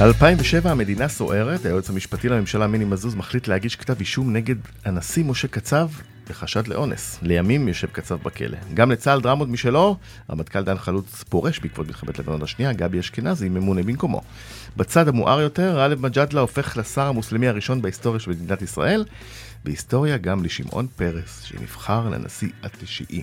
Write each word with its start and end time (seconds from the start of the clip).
2007 0.00 0.70
המדינה 0.70 1.08
סוערת, 1.08 1.66
היועץ 1.66 1.90
המשפטי 1.90 2.28
לממשלה 2.28 2.66
מני 2.66 2.84
מזוז 2.84 3.14
מחליט 3.14 3.48
להגיש 3.48 3.76
כתב 3.76 3.94
אישום 4.00 4.32
נגד 4.32 4.54
הנשיא 4.84 5.24
משה 5.24 5.48
קצב 5.48 5.88
בחשד 6.28 6.68
לאונס. 6.68 7.18
לימים 7.22 7.68
יושב 7.68 7.88
קצב 7.92 8.18
בכלא. 8.22 8.58
גם 8.74 8.90
לצה"ל 8.90 9.20
דרמות 9.20 9.48
משלו, 9.48 9.96
רמטכ"ל 10.30 10.62
דן 10.62 10.78
חלוץ 10.78 11.24
פורש 11.28 11.58
בעקבות 11.58 11.86
מלחמת 11.86 12.18
לבנון 12.18 12.42
השנייה, 12.42 12.72
גבי 12.72 13.00
אשכנזי 13.00 13.48
ממונה 13.48 13.82
במקומו. 13.82 14.20
בצד 14.76 15.08
המואר 15.08 15.40
יותר, 15.40 15.74
גאלב 15.76 16.00
מג'אדלה 16.00 16.40
הופך 16.40 16.76
לשר 16.76 17.06
המוסלמי 17.06 17.48
הראשון 17.48 17.82
בהיסטוריה 17.82 18.20
של 18.20 18.30
מדינת 18.30 18.62
ישראל, 18.62 19.04
בהיסטוריה 19.64 20.16
גם 20.16 20.44
לשמעון 20.44 20.86
פרס, 20.96 21.42
שנבחר 21.42 22.08
לנשיא 22.08 22.48
התשיעי. 22.62 23.22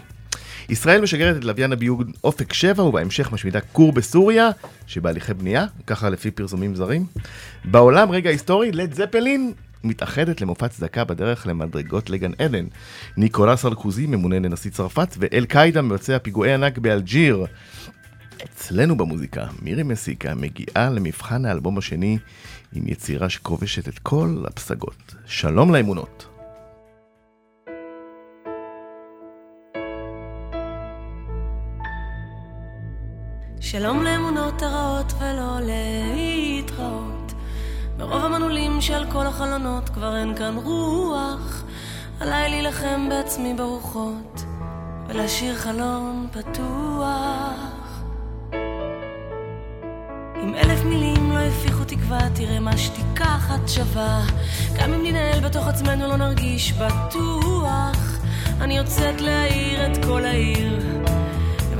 ישראל 0.69 1.01
משגרת 1.01 1.37
את 1.37 1.43
לוויין 1.43 1.71
הביוג 1.71 2.03
אופק 2.23 2.53
7 2.53 2.83
ובהמשך 2.83 3.31
משמידה 3.31 3.61
כור 3.61 3.91
בסוריה 3.93 4.49
שבהליכי 4.87 5.33
בנייה, 5.33 5.65
ככה 5.87 6.09
לפי 6.09 6.31
פרסומים 6.31 6.75
זרים. 6.75 7.05
בעולם 7.65 8.11
רגע 8.11 8.29
היסטורי, 8.29 8.71
לד 8.71 8.93
זפלין 8.93 9.53
מתאחדת 9.83 10.41
למופע 10.41 10.67
צדקה 10.67 11.03
בדרך 11.03 11.47
למדרגות 11.47 12.09
לגן 12.09 12.31
עדן. 12.37 12.65
ניקולה 13.17 13.57
סרקוזי 13.57 14.07
ממונה 14.07 14.39
לנשיא 14.39 14.71
צרפת 14.71 15.15
ואל-קאידה 15.19 15.81
מבצע 15.81 16.19
פיגועי 16.19 16.53
ענק 16.53 16.77
באלג'יר. 16.77 17.45
אצלנו 18.43 18.97
במוזיקה, 18.97 19.45
מירי 19.61 19.83
מסיקה 19.83 20.35
מגיעה 20.35 20.89
למבחן 20.89 21.45
האלבום 21.45 21.77
השני 21.77 22.17
עם 22.73 22.87
יצירה 22.87 23.29
שכובשת 23.29 23.87
את 23.87 23.99
כל 23.99 24.43
הפסגות. 24.47 25.15
שלום 25.25 25.73
לאמונות. 25.73 26.30
שלום 33.71 34.03
לאמונות 34.03 34.61
הרעות 34.61 35.13
ולא 35.19 35.59
להתראות. 35.61 37.33
מרוב 37.97 38.23
המנעולים 38.23 38.81
שעל 38.81 39.11
כל 39.11 39.27
החלונות 39.27 39.89
כבר 39.89 40.17
אין 40.17 40.35
כאן 40.35 40.55
רוח. 40.63 41.63
עליי 42.19 42.49
להילחם 42.49 43.09
בעצמי 43.09 43.53
ברוחות 43.53 44.43
ולהשאיר 45.07 45.55
חלון 45.55 46.27
פתוח. 46.31 48.01
אם 50.43 50.55
אלף 50.55 50.83
מילים 50.83 51.31
לא 51.31 51.39
הפיחו 51.39 51.83
תקווה, 51.83 52.19
תראה 52.35 52.59
מה 52.59 52.77
שתיקה 52.77 53.35
אחת 53.35 53.67
שווה. 53.67 54.21
גם 54.79 54.93
אם 54.93 55.03
ננהל 55.03 55.39
בתוך 55.39 55.67
עצמנו 55.67 56.07
לא 56.07 56.17
נרגיש 56.17 56.73
בטוח. 56.73 58.19
אני 58.61 58.77
יוצאת 58.77 59.21
להאיר 59.21 59.91
את 59.91 60.05
כל 60.05 60.25
העיר. 60.25 61.00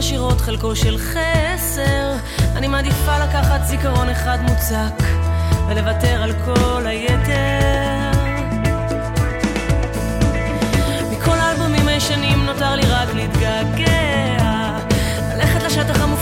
שמשאירות 0.00 0.40
חלקו 0.40 0.76
של 0.76 0.98
חסר. 0.98 2.12
אני 2.56 2.68
מעדיפה 2.68 3.18
לקחת 3.18 3.60
זיכרון 3.64 4.08
אחד 4.08 4.38
מוצק 4.42 5.04
ולוותר 5.68 6.22
על 6.22 6.32
כל 6.44 6.86
היתר. 6.86 8.10
מכל 11.10 11.38
האלבומים 11.38 11.88
הישנים 11.88 12.46
נותר 12.46 12.74
לי 12.74 12.82
רק 12.82 13.08
להתגעגע. 13.14 14.78
ללכת 15.36 15.62
לשטח 15.62 16.00
המופקר 16.00 16.19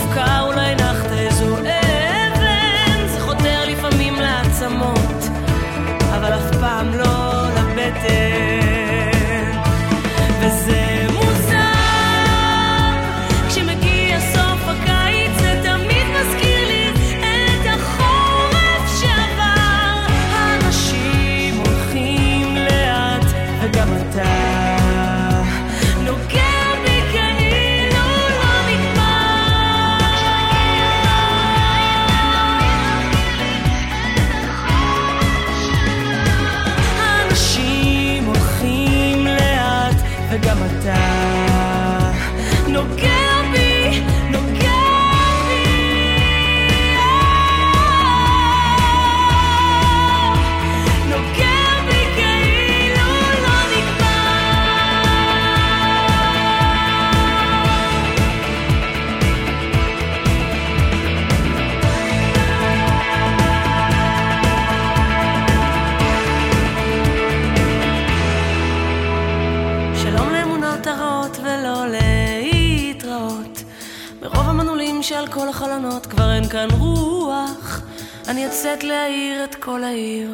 כל 79.69 79.83
העיר, 79.83 80.31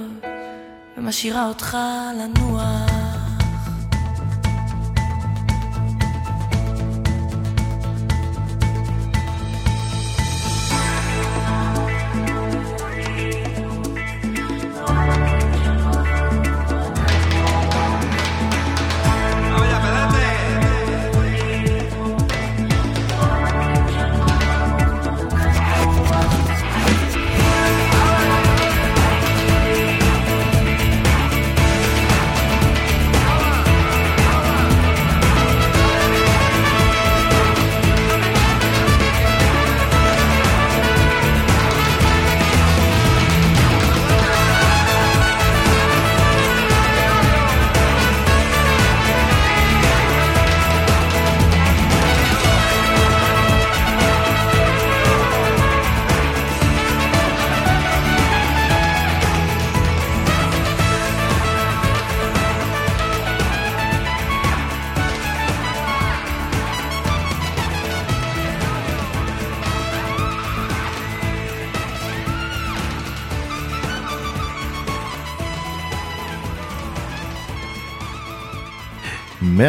ומשאירה 0.98 1.48
אותך 1.48 1.78
לנוח. 2.20 2.85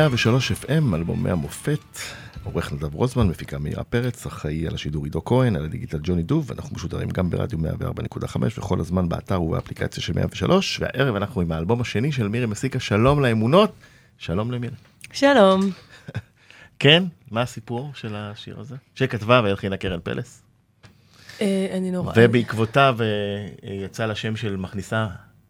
103 0.08 0.52
FM, 0.52 0.94
אלבומי 0.94 1.30
המופת, 1.30 1.98
עורך 2.44 2.72
נדב 2.72 2.94
רוזמן, 2.94 3.28
מפיקה 3.28 3.58
מאירה 3.58 3.84
פרץ, 3.84 4.26
אחראי 4.26 4.66
על 4.66 4.74
השידור 4.74 5.04
עידו 5.04 5.24
כהן, 5.24 5.56
על 5.56 5.64
הדיגיטל 5.64 5.98
ג'וני 6.02 6.22
דוב, 6.22 6.52
אנחנו 6.52 6.76
משודרים 6.76 7.08
גם 7.08 7.30
ברדיו 7.30 7.58
104.5 7.58 8.36
וכל 8.58 8.80
הזמן 8.80 9.08
באתר 9.08 9.42
ובאפליקציה 9.42 10.02
של 10.02 10.12
103, 10.12 10.80
והערב 10.80 11.14
אנחנו 11.16 11.40
עם 11.40 11.52
האלבום 11.52 11.80
השני 11.80 12.12
של 12.12 12.28
מירי 12.28 12.46
מסיקה, 12.46 12.80
שלום 12.80 13.22
לאמונות, 13.22 13.72
שלום 14.18 14.50
למירי. 14.50 14.74
שלום. 15.12 15.60
כן, 16.78 17.04
מה 17.30 17.42
הסיפור 17.42 17.90
של 17.94 18.14
השיר 18.16 18.60
הזה? 18.60 18.76
שכתבה 18.94 19.40
והלחינה 19.44 19.76
קרן 19.76 20.00
פלס. 20.02 20.42
אה, 21.40 21.68
אני 21.76 21.90
נורא... 21.90 22.12
ובעקבותיו 22.16 22.96
אה, 23.00 23.74
יצא 23.84 24.06
לה 24.06 24.14
שם 24.14 24.36
של 24.36 24.56
מכניסה 24.56 25.06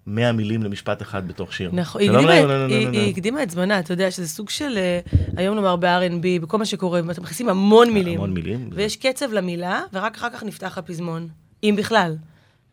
100 0.07 0.33
מילים 0.33 0.63
למשפט 0.63 1.03
אחד 1.03 1.29
בתוך 1.29 1.53
שיר. 1.53 1.71
נכון, 1.73 2.01
היא 2.01 2.11
הקדימה- 2.11 2.35
להם, 2.35 2.49
לא, 2.49 2.59
לא, 2.59 2.67
לא, 2.69 2.75
היא 2.75 2.87
לא, 2.87 2.93
היא 2.93 3.03
לא. 3.03 3.09
הקדימה 3.11 3.43
את 3.43 3.51
זמנה, 3.51 3.79
אתה 3.79 3.93
יודע, 3.93 4.11
שזה 4.11 4.29
סוג 4.29 4.51
של, 4.51 4.79
אה, 4.79 5.01
היום 5.37 5.55
נאמר 5.55 5.77
ב-R&B, 5.77 6.43
בכל 6.43 6.59
מה 6.59 6.67
שקורה, 6.67 7.01
אתם 7.11 7.23
מכניסים 7.23 7.49
המון 7.49 7.91
מילים. 7.91 8.15
המון 8.15 8.35
מילים. 8.35 8.71
ויש 8.73 8.97
קצב 8.97 9.33
למילה, 9.33 9.83
ורק 9.93 10.17
אחר 10.17 10.31
כך 10.31 10.43
נפתח 10.43 10.79
הפזמון. 10.79 11.29
אם 11.65 11.75
בכלל. 11.79 12.17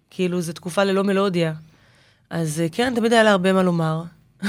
כאילו, 0.10 0.42
זו 0.42 0.54
תקופה 0.54 0.84
ללא 0.84 1.04
מלודיה. 1.04 1.54
אז 2.30 2.62
אה, 2.62 2.70
קרן 2.70 2.96
תמיד 2.96 3.14
היה 3.14 3.24
לה 3.24 3.32
הרבה 3.32 3.54
מה 3.54 3.64
לומר. 3.64 4.04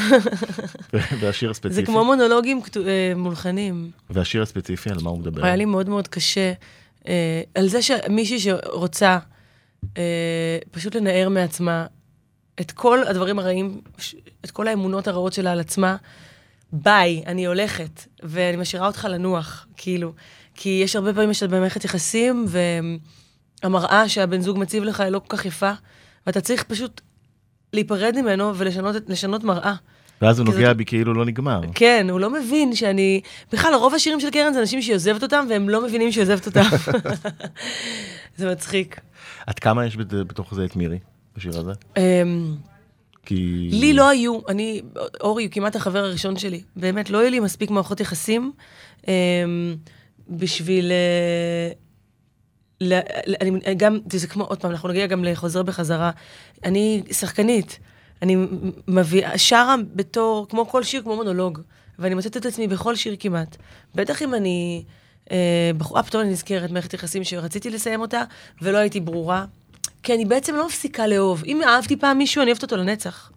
והשיר 1.20 1.50
הספציפי. 1.50 1.74
זה 1.74 1.82
כמו 1.82 2.04
מונולוגים 2.04 2.60
אה, 2.86 3.12
מולחנים. 3.16 3.90
והשיר 4.10 4.42
הספציפי, 4.42 4.90
על 4.90 4.96
מה 5.02 5.10
הוא 5.10 5.18
מדבר? 5.18 5.44
היה 5.46 5.56
לי 5.56 5.64
מאוד 5.64 5.88
מאוד 5.88 6.08
קשה 6.08 6.52
על 7.54 7.68
זה 7.68 7.82
שמישהי 7.82 8.40
שרוצה 8.40 9.18
אה, 9.98 10.02
פשוט 10.70 10.96
לנער 10.96 11.28
מעצמה 11.28 11.86
את 12.60 12.70
כל 12.72 12.98
הדברים 13.06 13.38
הרעים, 13.38 13.80
את 14.44 14.50
כל 14.50 14.68
האמונות 14.68 15.08
הרעות 15.08 15.32
שלה 15.32 15.52
על 15.52 15.60
עצמה, 15.60 15.96
ביי, 16.72 17.22
אני 17.26 17.46
הולכת, 17.46 18.00
ואני 18.22 18.56
משאירה 18.56 18.86
אותך 18.86 19.06
לנוח, 19.10 19.66
כאילו. 19.76 20.12
כי 20.54 20.80
יש 20.84 20.96
הרבה 20.96 21.14
פעמים 21.14 21.34
שאתה 21.34 21.56
במערכת 21.56 21.84
יחסים, 21.84 22.46
והמראה 23.62 24.08
שהבן 24.08 24.40
זוג 24.40 24.58
מציב 24.58 24.84
לך 24.84 25.00
היא 25.00 25.08
לא 25.08 25.18
כל 25.28 25.36
כך 25.36 25.44
יפה, 25.44 25.72
ואתה 26.26 26.40
צריך 26.40 26.62
פשוט 26.62 27.00
להיפרד 27.72 28.14
ממנו 28.20 28.52
ולשנות 28.56 29.44
מראה. 29.44 29.74
ואז 30.22 30.38
הוא 30.38 30.46
כי 30.46 30.52
זה- 30.52 30.58
נוגע 30.58 30.72
בי 30.72 30.84
כאילו 30.84 31.14
לא 31.14 31.24
נגמר. 31.24 31.60
כן, 31.74 32.06
הוא 32.10 32.20
לא 32.20 32.30
מבין 32.30 32.74
שאני... 32.74 33.20
בכלל, 33.52 33.74
רוב 33.74 33.94
השירים 33.94 34.20
של 34.20 34.30
קרן 34.30 34.52
זה 34.52 34.60
אנשים 34.60 34.82
שהיא 34.82 34.94
עוזבת 34.94 35.22
אותם, 35.22 35.46
והם 35.50 35.68
לא 35.68 35.84
מבינים 35.84 36.12
שהיא 36.12 36.22
עוזבת 36.22 36.46
אותם. 36.46 36.62
זה 38.36 38.50
מצחיק. 38.50 39.00
עד 39.46 39.58
כמה 39.58 39.86
יש 39.86 39.96
בת- 39.96 40.12
בתוך 40.12 40.54
זה 40.54 40.64
את 40.64 40.76
מירי, 40.76 40.98
בשיר 41.36 41.58
הזה? 41.58 41.72
אמ, 41.96 42.56
כי... 43.26 43.68
לי 43.72 43.92
לא 43.92 44.08
היו, 44.08 44.38
אני, 44.48 44.82
אורי 45.20 45.44
הוא 45.44 45.52
כמעט 45.52 45.76
החבר 45.76 46.04
הראשון 46.04 46.36
שלי. 46.36 46.62
באמת, 46.76 47.10
לא 47.10 47.18
היו 47.18 47.30
לי 47.30 47.40
מספיק 47.40 47.70
מערכות 47.70 48.00
יחסים 48.00 48.52
אמ, 49.08 49.76
בשביל... 50.28 50.92
אה, 50.92 51.72
ל- 52.80 53.00
ל- 53.26 53.34
אני 53.40 53.74
גם, 53.74 53.98
זה 54.12 54.26
כמו, 54.26 54.44
עוד 54.44 54.60
פעם, 54.60 54.70
אנחנו 54.70 54.88
נגיע 54.88 55.06
גם 55.06 55.24
לחוזר 55.24 55.62
בחזרה. 55.62 56.10
אני 56.64 57.02
שחקנית. 57.10 57.78
אני 58.22 58.36
מביאה, 58.88 59.38
שרה 59.38 59.76
בתור, 59.94 60.46
כמו 60.48 60.66
כל 60.66 60.82
שיר, 60.82 61.02
כמו 61.02 61.16
מונולוג. 61.16 61.60
ואני 61.98 62.14
מוצאת 62.14 62.36
את 62.36 62.46
עצמי 62.46 62.68
בכל 62.68 62.96
שיר 62.96 63.16
כמעט. 63.18 63.56
בטח 63.94 64.22
אם 64.22 64.34
אני... 64.34 64.84
אה, 65.30 65.70
בחורה, 65.78 66.02
פתאום 66.02 66.22
אני 66.22 66.30
נזכרת 66.30 66.70
מערכת 66.70 66.94
יחסים 66.94 67.24
שרציתי 67.24 67.70
לסיים 67.70 68.00
אותה, 68.00 68.22
ולא 68.62 68.78
הייתי 68.78 69.00
ברורה. 69.00 69.44
כי 70.04 70.14
אני 70.14 70.24
בעצם 70.24 70.54
לא 70.54 70.66
מפסיקה 70.66 71.06
לאהוב. 71.06 71.42
אם 71.46 71.62
אהבתי 71.62 71.96
פעם 71.96 72.18
מישהו, 72.18 72.42
אני 72.42 72.50
אוהבת 72.50 72.62
אותו 72.62 72.76
לנצח. 72.76 73.30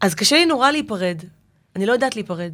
אז 0.00 0.14
קשה 0.14 0.36
לי 0.36 0.46
נורא 0.46 0.70
להיפרד. 0.70 1.22
אני 1.76 1.86
לא 1.86 1.92
יודעת 1.92 2.16
להיפרד. 2.16 2.52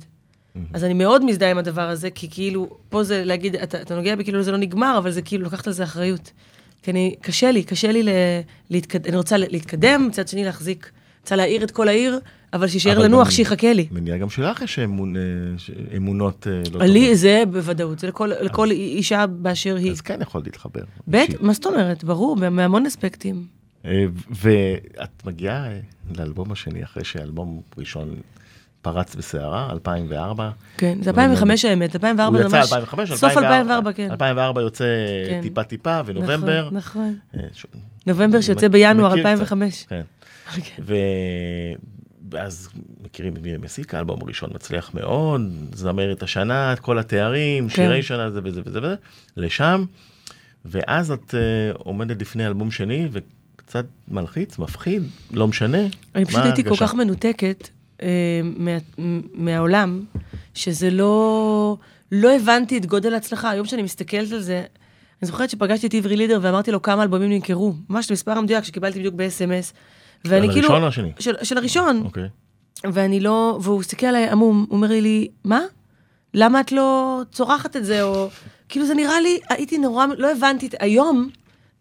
אז 0.75 0.85
אני 0.85 0.95
מאוד 0.95 1.25
מזדהה 1.25 1.51
עם 1.51 1.59
הדבר 1.59 1.89
הזה, 1.89 2.11
כי 2.11 2.29
כאילו, 2.31 2.79
פה 2.89 3.03
זה 3.03 3.25
להגיד, 3.25 3.57
אתה, 3.57 3.83
אתה 3.83 3.95
נוגע 3.97 4.17
בי 4.17 4.25
כאילו 4.25 4.43
זה 4.43 4.53
לא 4.53 4.59
נגמר, 4.59 4.99
אבל 4.99 5.11
זה 5.11 5.23
כאילו 5.23 5.47
לקחת 5.47 5.67
על 5.67 5.73
זה 5.73 5.85
אחריות. 5.85 6.31
כי 6.83 6.91
אני, 6.91 7.15
קשה 7.21 7.51
לי, 7.51 7.63
קשה 7.63 7.93
לי 7.93 8.03
ל, 8.03 8.09
להתקד, 8.71 9.07
אני 9.07 9.17
רוצה 9.17 9.37
להתקדם, 9.37 10.07
מצד 10.09 10.29
שני 10.29 10.45
להחזיק, 10.45 10.91
רוצה 11.23 11.37
להאיר 11.37 11.65
את 11.65 11.71
כל 11.71 11.89
העיר, 11.89 12.21
אבל 12.55 12.69
שיישאר 12.69 12.93
אבל 12.97 13.05
לנוח, 13.05 13.31
שיחכה 13.31 13.73
לי. 13.73 13.87
מניע 13.91 14.17
גם 14.17 14.31
שלך 14.31 14.63
יש 14.63 14.79
אמון- 14.79 15.17
אה, 15.17 15.23
אמונות 15.97 16.47
אה, 16.47 16.63
לא 16.79 16.85
לי 16.85 17.17
זה 17.17 17.43
בוודאות, 17.51 17.99
זה 17.99 18.07
לכל, 18.09 18.31
לכל 18.41 18.71
אישה 18.71 19.27
באשר 19.27 19.77
היא. 19.77 19.91
אז 19.91 20.01
כן 20.01 20.19
יכולת 20.23 20.45
להתחבר. 20.47 20.81
בית. 21.07 21.41
מה 21.43 21.53
זאת 21.53 21.67
אומרת? 21.67 22.05
ברור, 22.05 22.37
מהמון 22.37 22.87
אספקטים. 22.87 23.47
אה, 23.85 24.05
ואת 24.31 25.25
מגיעה 25.27 25.67
לאלבום 26.19 26.53
השני 26.53 26.85
אחרי 26.85 27.05
שאלבום 27.05 27.61
ראשון 27.79 28.15
פרץ 28.83 29.15
בסערה, 29.15 29.69
2004. 29.73 30.51
כן, 30.77 30.99
זה 31.03 31.11
2005 31.11 31.65
האמת, 31.65 31.95
2004 31.95 32.39
הוא 32.39 32.39
זה 32.39 32.57
יצא 32.57 32.57
ממש... 32.57 32.73
2005, 32.73 33.13
סוף 33.13 33.37
2004, 33.37 33.93
כן. 33.93 34.11
2004 34.11 34.61
יוצא 34.61 34.85
כן. 35.31 35.41
טיפה 35.43 35.63
טיפה, 35.63 36.01
ונובמבר. 36.07 36.69
נכון, 36.73 37.17
נכון. 37.53 37.81
נובמבר 38.07 38.41
שיוצא 38.41 38.69
בינואר 38.69 39.11
קצת. 39.11 39.19
2005. 39.19 39.87
כן. 39.89 40.03
ואז 42.35 42.69
מכירים 43.05 43.37
את 43.37 43.43
מירי 43.43 43.57
מסיקה, 43.57 43.99
אלבום 43.99 44.19
ראשון 44.23 44.51
מצליח 44.55 44.95
מאוד, 44.95 45.41
זמרת 45.75 46.23
השנה, 46.23 46.73
את 46.73 46.81
כל 46.81 46.99
התארים, 46.99 47.69
כן. 47.69 47.75
שירי 47.75 48.03
שנה, 48.03 48.31
זה 48.31 48.41
וזה 48.45 48.61
וזה 48.65 48.79
וזה, 48.79 48.95
לשם, 49.37 49.85
ואז 50.65 51.11
את 51.11 51.31
uh, 51.31 51.79
עומדת 51.79 52.21
לפני 52.21 52.47
אלבום 52.47 52.71
שני, 52.71 53.09
וקצת 53.13 53.85
מלחיץ, 54.09 54.59
מפחיד, 54.59 55.03
לא 55.31 55.49
משנה. 55.49 55.79
אני 56.15 56.25
פשוט 56.25 56.41
הייתי 56.45 56.65
כל? 56.65 56.77
כך 56.77 56.95
מנותקת 56.95 57.69
אה, 58.03 58.41
מה, 58.43 58.71
מהעולם, 59.35 60.05
שזה 60.55 60.91
לא... 60.91 61.77
לא 62.13 62.37
הבנתי 62.37 62.79
את 62.79 62.87
גודל 62.87 63.15
ההצלחה. 63.15 63.51
היום 63.51 63.67
שאני 63.67 63.83
מסתכלת 63.83 64.33
על 64.33 64.41
זה, 64.41 64.65
אני 65.23 65.27
זוכרת 65.27 65.51
שפגשתי 65.51 65.87
את 65.87 65.95
עברי 65.95 66.17
לידר 66.17 66.39
ואמרתי 66.43 66.73
לו 66.73 66.83
כמה 66.83 67.03
אלבומים 67.03 67.31
נמכרו. 67.31 67.75
ממש 67.89 68.07
את 68.07 68.11
המספר 68.11 68.33
המדויק 68.33 68.65
שקיבלתי 68.65 68.99
בדיוק 68.99 69.15
ב-SMS. 69.15 69.75
ואני 70.25 70.49
כאילו... 70.53 70.69
הראשון 70.69 70.83
או 70.83 70.89
השני? 70.89 71.13
של, 71.19 71.35
של 71.43 71.59
הראשון. 71.59 72.03
אוקיי. 72.05 72.29
ואני 72.93 73.21
לא... 73.21 73.59
והוא 73.63 73.81
הסתכל 73.81 74.07
עליי 74.07 74.29
עמום, 74.29 74.67
הוא 74.69 74.77
אומר 74.77 74.89
לי, 74.89 75.29
מה? 75.45 75.61
למה 76.35 76.61
את 76.61 76.73
לא 76.73 77.21
צורחת 77.33 77.77
את 77.77 77.85
זה? 77.85 78.03
או... 78.03 78.29
כאילו 78.69 78.87
זה 78.87 78.95
נראה 78.95 79.21
לי, 79.21 79.39
הייתי 79.49 79.79
נורא... 79.79 80.07
לא 80.19 80.33
הבנתי... 80.33 80.69
היום, 80.81 81.29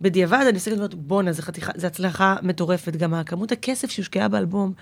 בדיעבד, 0.01 0.43
אני 0.47 0.51
מסתכלת 0.51 0.77
ואומרת, 0.77 0.95
בואנה, 0.95 1.31
זה 1.31 1.41
חתיכה, 1.41 1.71
זה 1.75 1.87
הצלחה 1.87 2.35
מטורפת. 2.41 2.95
גם 2.95 3.13
הכמות 3.13 3.51
הכסף 3.51 3.91
שהושקעה 3.91 4.27
באלבום, 4.27 4.73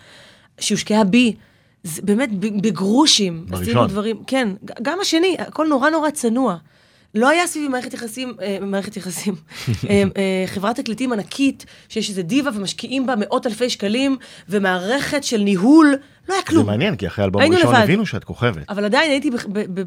שהושקעה 0.60 1.04
בי, 1.04 1.36
זה 1.84 2.02
באמת 2.02 2.30
בגרושים. 2.40 3.46
בראשון. 3.50 3.88
דברים, 3.88 4.24
כן, 4.28 4.48
גם 4.82 5.00
השני, 5.02 5.36
הכל 5.40 5.68
נורא 5.68 5.90
נורא 5.90 6.10
צנוע. 6.10 6.58
לא 7.16 7.30
היה 7.30 7.48
סביבי 7.48 7.68
מערכת 7.68 7.94
יחסים, 7.94 8.34
אה, 8.42 8.58
מערכת 8.62 8.98
יחסים, 8.98 9.36
אה, 9.90 10.04
אה, 10.18 10.44
חברת 10.48 10.76
תקליטים 10.76 11.14
ענקית, 11.14 11.66
שיש 11.90 12.10
איזה 12.10 12.24
דיבה 12.24 12.50
ומשקיעים 12.54 13.06
בה 13.06 13.14
מאות 13.18 13.48
אלפי 13.48 13.70
שקלים, 13.70 14.18
ומערכת 14.50 15.24
של 15.24 15.38
ניהול, 15.38 15.96
לא 16.30 16.34
היה 16.34 16.42
זה 16.42 16.48
כלום. 16.48 16.66
מעניין, 16.66 16.96
כי 16.96 17.08
אחרי 17.08 17.24
האלבום 17.24 17.42
הראשון 17.42 17.74
לבד. 17.74 17.84
הבינו 17.84 18.06
שאת 18.06 18.24
כוכבת. 18.24 18.70
אבל 18.70 18.86
עדיין 18.86 19.12
הייתי 19.12 19.30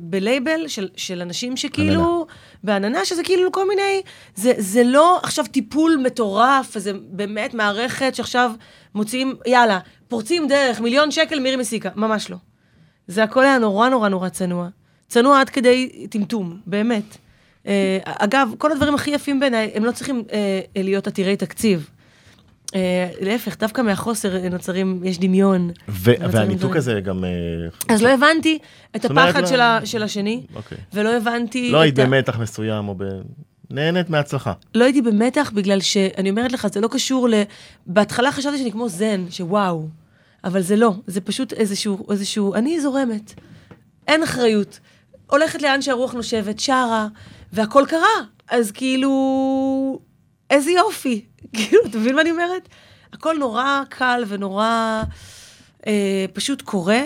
בלייבל 0.01 0.69
של, 0.69 0.89
של 0.97 1.23
אנשים 1.23 1.57
שכאילו, 1.57 2.27
בעננה, 2.65 3.05
שזה 3.05 3.23
כאילו 3.25 3.53
כל 3.53 3.69
מיני, 3.69 4.03
זה, 4.35 4.53
זה 4.59 4.85
לא 4.85 5.21
עכשיו 5.23 5.45
טיפול 5.47 6.01
מטורף, 6.05 6.79
זה 6.79 6.93
באמת 7.11 7.55
מערכת 7.55 8.15
שעכשיו 8.15 8.51
מוציאים, 8.95 9.35
יאללה, 9.47 9.79
פורצים 10.09 10.49
דרך, 10.49 10.81
מיליון 10.81 11.11
שקל 11.11 11.41
מירי 11.41 11.57
מסיקה, 11.57 11.89
ממש 11.97 12.31
לא. 12.31 12.37
זה 13.07 13.23
הכל 13.23 13.45
היה 13.45 13.59
נורא 13.59 13.89
נורא 13.89 14.09
נורא 14.09 14.29
צנוע. 14.29 14.69
צנוע 15.15 15.41
עד 15.41 15.51
כדי 15.51 16.07
טמטום, 16.11 16.59
באמת. 16.67 17.17
אה, 17.67 17.99
אגב, 18.05 18.55
כל 18.59 18.73
הדברים 18.73 18.95
הכי 18.95 19.11
יפים 19.11 19.41
בעיניי, 19.41 19.71
הם 19.75 19.85
לא 19.85 19.93
צריכים 19.93 20.23
אה, 20.33 20.61
להיות 20.77 21.07
עתירי 21.07 21.37
תקציב. 21.37 21.91
אה, 22.75 23.11
להפך, 23.21 23.59
דווקא 23.59 23.83
מהחוסר 23.83 24.49
נוצרים, 24.49 25.01
יש 25.05 25.19
דמיון. 25.19 25.71
והניתוק. 25.89 26.77
הזה 26.77 27.01
גם... 27.01 27.25
אז 27.89 28.03
לא 28.03 28.09
הבנתי 28.09 28.59
את 28.97 29.05
הפחד 29.05 29.41
לא- 29.41 29.85
של, 29.85 30.03
השני, 30.03 30.43
אוקיי. 30.55 30.79
ולא 30.95 31.17
הבנתי... 31.17 31.71
לא 31.71 31.81
היית 31.81 31.95
במתח 31.95 32.39
מסוים 32.39 32.89
או 32.89 32.95
ב... 32.95 33.05
נהנית 33.71 34.11
מההצלחה. 34.11 34.53
לא 34.75 34.85
הייתי 34.85 35.03
במתח 35.03 35.53
בגלל 35.55 35.81
שאני 35.81 36.31
אומרת 36.31 36.53
לך, 36.53 36.67
זה 36.67 36.81
לא 36.81 36.89
קשור 36.89 37.29
ל... 37.29 37.35
בהתחלה 37.87 38.33
חשבתי 38.33 38.59
שאני 38.59 38.73
כמו 38.73 38.89
זן, 38.89 39.25
שוואו, 39.31 39.89
אבל 40.45 40.61
זה 40.61 40.77
לא, 40.77 40.95
זה 41.07 41.21
פשוט 41.21 41.53
איזשהו, 41.53 42.07
איזשהו, 42.11 42.55
אני 42.55 42.81
זורמת, 42.81 43.35
אין 44.09 44.23
אחריות. 44.23 44.81
הולכת 45.31 45.63
לאן 45.63 45.83
שהרוח 45.83 46.13
נושבת, 46.13 46.61
שרה, 46.61 47.09
והכל 47.53 47.85
קרה. 47.89 48.25
אז 48.51 48.71
כאילו, 48.71 50.01
איזה 50.51 50.71
יופי. 50.71 51.25
כאילו, 51.55 51.83
אתה 51.87 51.99
מבין 51.99 52.15
מה 52.15 52.21
אני 52.21 52.31
אומרת? 52.31 52.69
הכל 53.13 53.37
נורא 53.39 53.83
קל 53.89 54.25
ונורא 54.29 55.03
אה, 55.87 56.25
פשוט 56.33 56.63
קורה. 56.63 57.01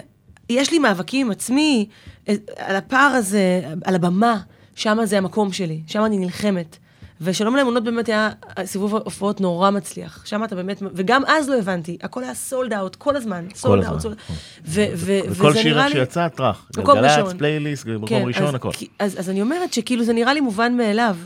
יש 0.50 0.72
לי 0.72 0.78
מאבקים 0.78 1.26
עם 1.26 1.32
עצמי, 1.32 1.88
אה, 2.28 2.34
על 2.56 2.76
הפער 2.76 3.10
הזה, 3.10 3.62
על 3.84 3.94
הבמה, 3.94 4.40
שם 4.74 4.98
זה 5.04 5.18
המקום 5.18 5.52
שלי, 5.52 5.82
שם 5.86 6.04
אני 6.04 6.18
נלחמת. 6.18 6.78
ושלום 7.20 7.56
לאמונות 7.56 7.84
באמת 7.84 8.08
היה 8.08 8.30
סיבוב 8.64 8.94
הופעות 8.94 9.40
נורא 9.40 9.70
מצליח. 9.70 10.26
שם 10.26 10.44
אתה 10.44 10.56
באמת, 10.56 10.82
וגם 10.94 11.22
אז 11.26 11.48
לא 11.48 11.58
הבנתי, 11.58 11.98
הכל 12.02 12.24
היה 12.24 12.34
sold 12.34 12.72
out 12.72 12.96
כל 12.96 13.16
הזמן. 13.16 13.44
sold 13.54 13.84
out, 13.84 14.00
sold 14.00 14.16
וכל 14.64 15.54
שיר 15.54 15.88
שיצא, 15.88 16.28
טראח. 16.28 16.70
מקום 16.78 16.98
ראשון. 16.98 17.22
גלגלצ, 17.22 17.38
פלייליסט, 17.38 17.86
מקום 17.86 18.08
כן, 18.08 18.22
ראשון, 18.26 18.54
הכל. 18.54 18.70
אז 18.98 19.30
אני 19.30 19.42
אומרת 19.42 19.72
שכאילו 19.72 20.04
זה 20.04 20.12
נראה 20.12 20.34
לי 20.34 20.40
מובן 20.40 20.76
מאליו. 20.76 21.16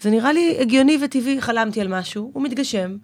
זה 0.00 0.10
נראה 0.10 0.32
לי 0.32 0.56
הגיוני 0.60 0.98
וטבעי, 1.04 1.40
חלמתי 1.40 1.80
על 1.80 1.88
משהו, 1.88 2.30
הוא 2.34 2.42
מתגשם. 2.42 2.96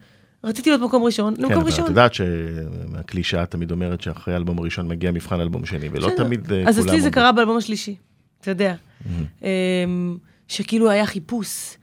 רציתי 0.44 0.70
להיות 0.70 0.82
מקום 0.82 1.02
ראשון, 1.02 1.34
למקום 1.38 1.60
כן, 1.60 1.66
ראשון. 1.66 1.84
את 1.84 1.88
יודעת 1.88 2.14
שהקלישאה 2.14 3.46
תמיד 3.46 3.70
אומרת 3.70 4.00
שאחרי 4.00 4.34
האלבום 4.34 4.58
הראשון 4.58 4.88
מגיע 4.88 5.10
מבחן 5.10 5.40
אלבום 5.40 5.66
שני, 5.66 5.88
ולא 5.92 6.10
תמיד 6.16 6.52
אה, 6.52 6.64
אז 6.68 6.80
אצלי 6.80 7.00
זה 7.00 7.10
קרה 7.10 7.32
באלבום 7.32 7.56
השלישי, 7.56 7.96
אתה 8.40 8.50
יודע. 8.50 8.74
אמ, 9.42 10.16
שכאילו 10.48 10.90
היה 10.90 11.06
חיפוש, 11.06 11.76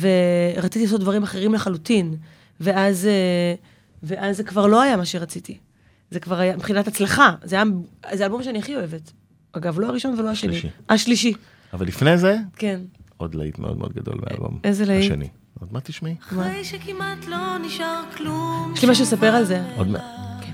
ורציתי 0.00 0.84
לעשות 0.84 1.00
דברים 1.00 1.22
אחרים 1.22 1.54
לחלוטין, 1.54 2.16
ואז, 2.60 3.06
אה, 3.06 3.54
ואז 4.02 4.36
זה 4.36 4.44
כבר 4.44 4.66
לא 4.66 4.82
היה 4.82 4.96
מה 4.96 5.04
שרציתי. 5.04 5.58
זה 6.10 6.20
כבר 6.20 6.38
היה, 6.38 6.56
מבחינת 6.56 6.88
הצלחה, 6.88 7.34
זה 7.42 7.56
היה, 7.56 7.64
זה 8.12 8.22
האלבום 8.22 8.42
שאני 8.42 8.58
הכי 8.58 8.76
אוהבת. 8.76 9.12
אגב, 9.52 9.80
לא 9.80 9.86
הראשון 9.86 10.18
ולא 10.18 10.30
השני. 10.30 10.56
השלישי. 10.56 10.68
השלישי. 10.88 11.32
אבל 11.72 11.86
לפני 11.86 12.18
זה? 12.18 12.36
כן. 12.56 12.80
עוד 13.16 13.34
להיט 13.34 13.58
מאוד 13.58 13.78
מאוד 13.78 13.92
גדול 13.92 14.14
מהאלבום. 14.22 14.58
איזה 14.64 14.84
להיט? 14.84 15.04
השני. 15.12 15.28
עוד 15.60 15.72
מעט 15.72 15.84
תשמעי. 15.84 16.16
אחרי 16.20 16.64
שכמעט 16.64 17.26
לא 17.26 17.58
נשאר 17.58 18.02
כלום. 18.16 18.72
יש 18.76 18.84
לי 18.84 18.90
משהו 18.90 19.04
לספר 19.04 19.34
על 19.34 19.44
זה. 19.44 19.62
עוד 19.76 19.88
מעט. 19.88 20.02
כן. 20.40 20.52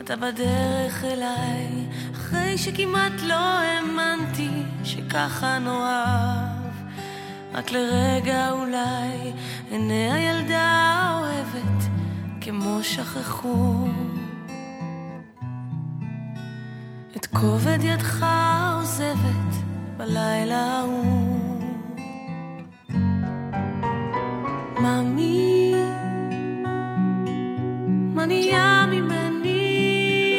אתה 0.00 0.16
בדרך 0.16 1.04
אליי, 1.04 1.88
אחרי 2.12 2.58
שכמעט 2.58 3.12
לא 3.26 3.34
האמנתי 3.34 4.50
שככה 4.84 5.58
נאהב. 5.58 6.63
רק 7.54 7.72
לרגע 7.72 8.50
אולי 8.50 9.32
עיני 9.70 10.12
הילדה 10.12 10.62
האוהבת 10.62 11.84
כמו 12.40 12.78
שכחו. 12.82 13.88
את 17.16 17.26
כובד 17.26 17.78
ידך 17.82 18.26
עוזבת 18.76 19.54
בלילה 19.96 20.78
ההוא. 20.78 21.62
מאמי, 24.80 25.74
מה 28.14 28.26
נהיה 28.26 28.86
ממני? 28.86 30.38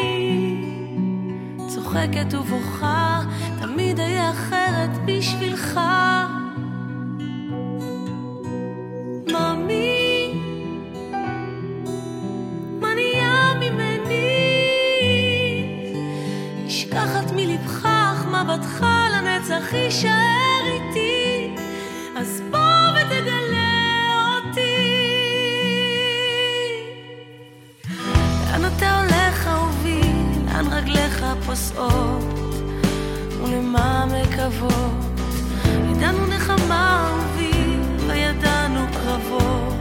צוחקת 1.68 2.34
ובוכה, 2.34 3.22
תמיד 3.62 4.00
אהיה 4.00 4.32
אחרת 4.32 4.90
בשבילך. 5.06 5.80
מבטך 18.46 18.86
לנצח 19.12 19.74
יישאר 19.74 20.66
איתי. 20.66 21.56
אז 22.16 22.42
בוא 22.52 22.60
ותגלה 22.92 23.76
רגליך 30.72 31.26
פוסעות? 31.46 32.24
ולמעמק 33.44 34.40
אבות 34.48 35.20
ידענו 35.92 36.26
נחמה 36.28 37.10
אהובי 37.10 37.25
קרבות 39.16 39.74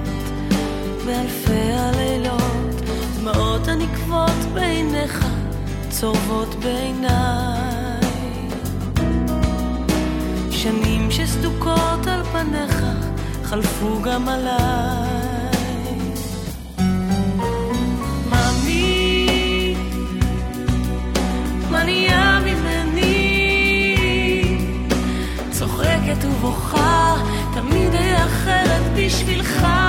באלפי 1.07 1.73
הלילות 1.73 2.81
דמעות 3.21 3.69
הנקבות 3.69 4.53
בעיניך 4.55 5.27
צורבות 5.89 6.55
בעיניי. 6.55 8.01
שנים 10.51 11.11
שסדוקות 11.11 12.07
על 12.07 12.25
פניך 12.25 12.85
חלפו 13.45 14.03
גם 14.03 14.29
עליי. 14.29 15.15
ענייה 21.85 22.41
ממני, 22.45 23.97
צוחקת 25.51 26.25
ובוכה, 26.25 26.74
בשבילך. 29.15 29.84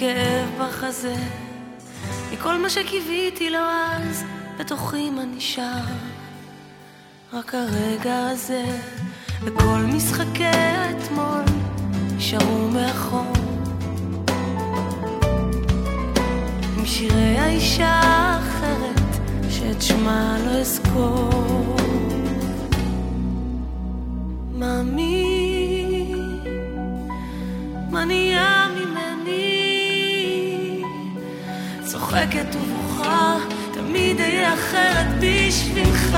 כאב 0.00 0.48
בחזה, 0.60 1.14
מכל 2.32 2.58
מה 2.58 2.70
שקיוויתי 2.70 3.50
לו 3.50 3.58
אז, 3.58 4.24
בתוכי 4.58 5.10
מה 5.10 5.24
נשאר. 5.24 5.84
רק 7.32 7.54
הרגע 7.54 8.28
הזה, 8.28 8.64
וכל 9.42 9.78
משחקי 9.94 10.44
האתמול 10.44 11.44
נשארו 12.16 12.68
מאחור. 12.68 13.32
עם 16.78 16.86
שירי 16.86 17.38
האישה 17.38 18.00
האחרת, 18.02 19.20
שאת 19.50 19.82
שמה 19.82 20.36
לא 20.44 20.50
אזכור. 20.50 21.76
מאמי, 24.54 26.14
מה 27.90 28.04
נהיה 28.04 28.59
צוחקת 32.10 32.54
ובוכה, 32.54 33.36
תמיד 33.72 34.20
אהיה 34.20 34.54
אחרת 34.54 35.06
בשבילך. 35.20 36.16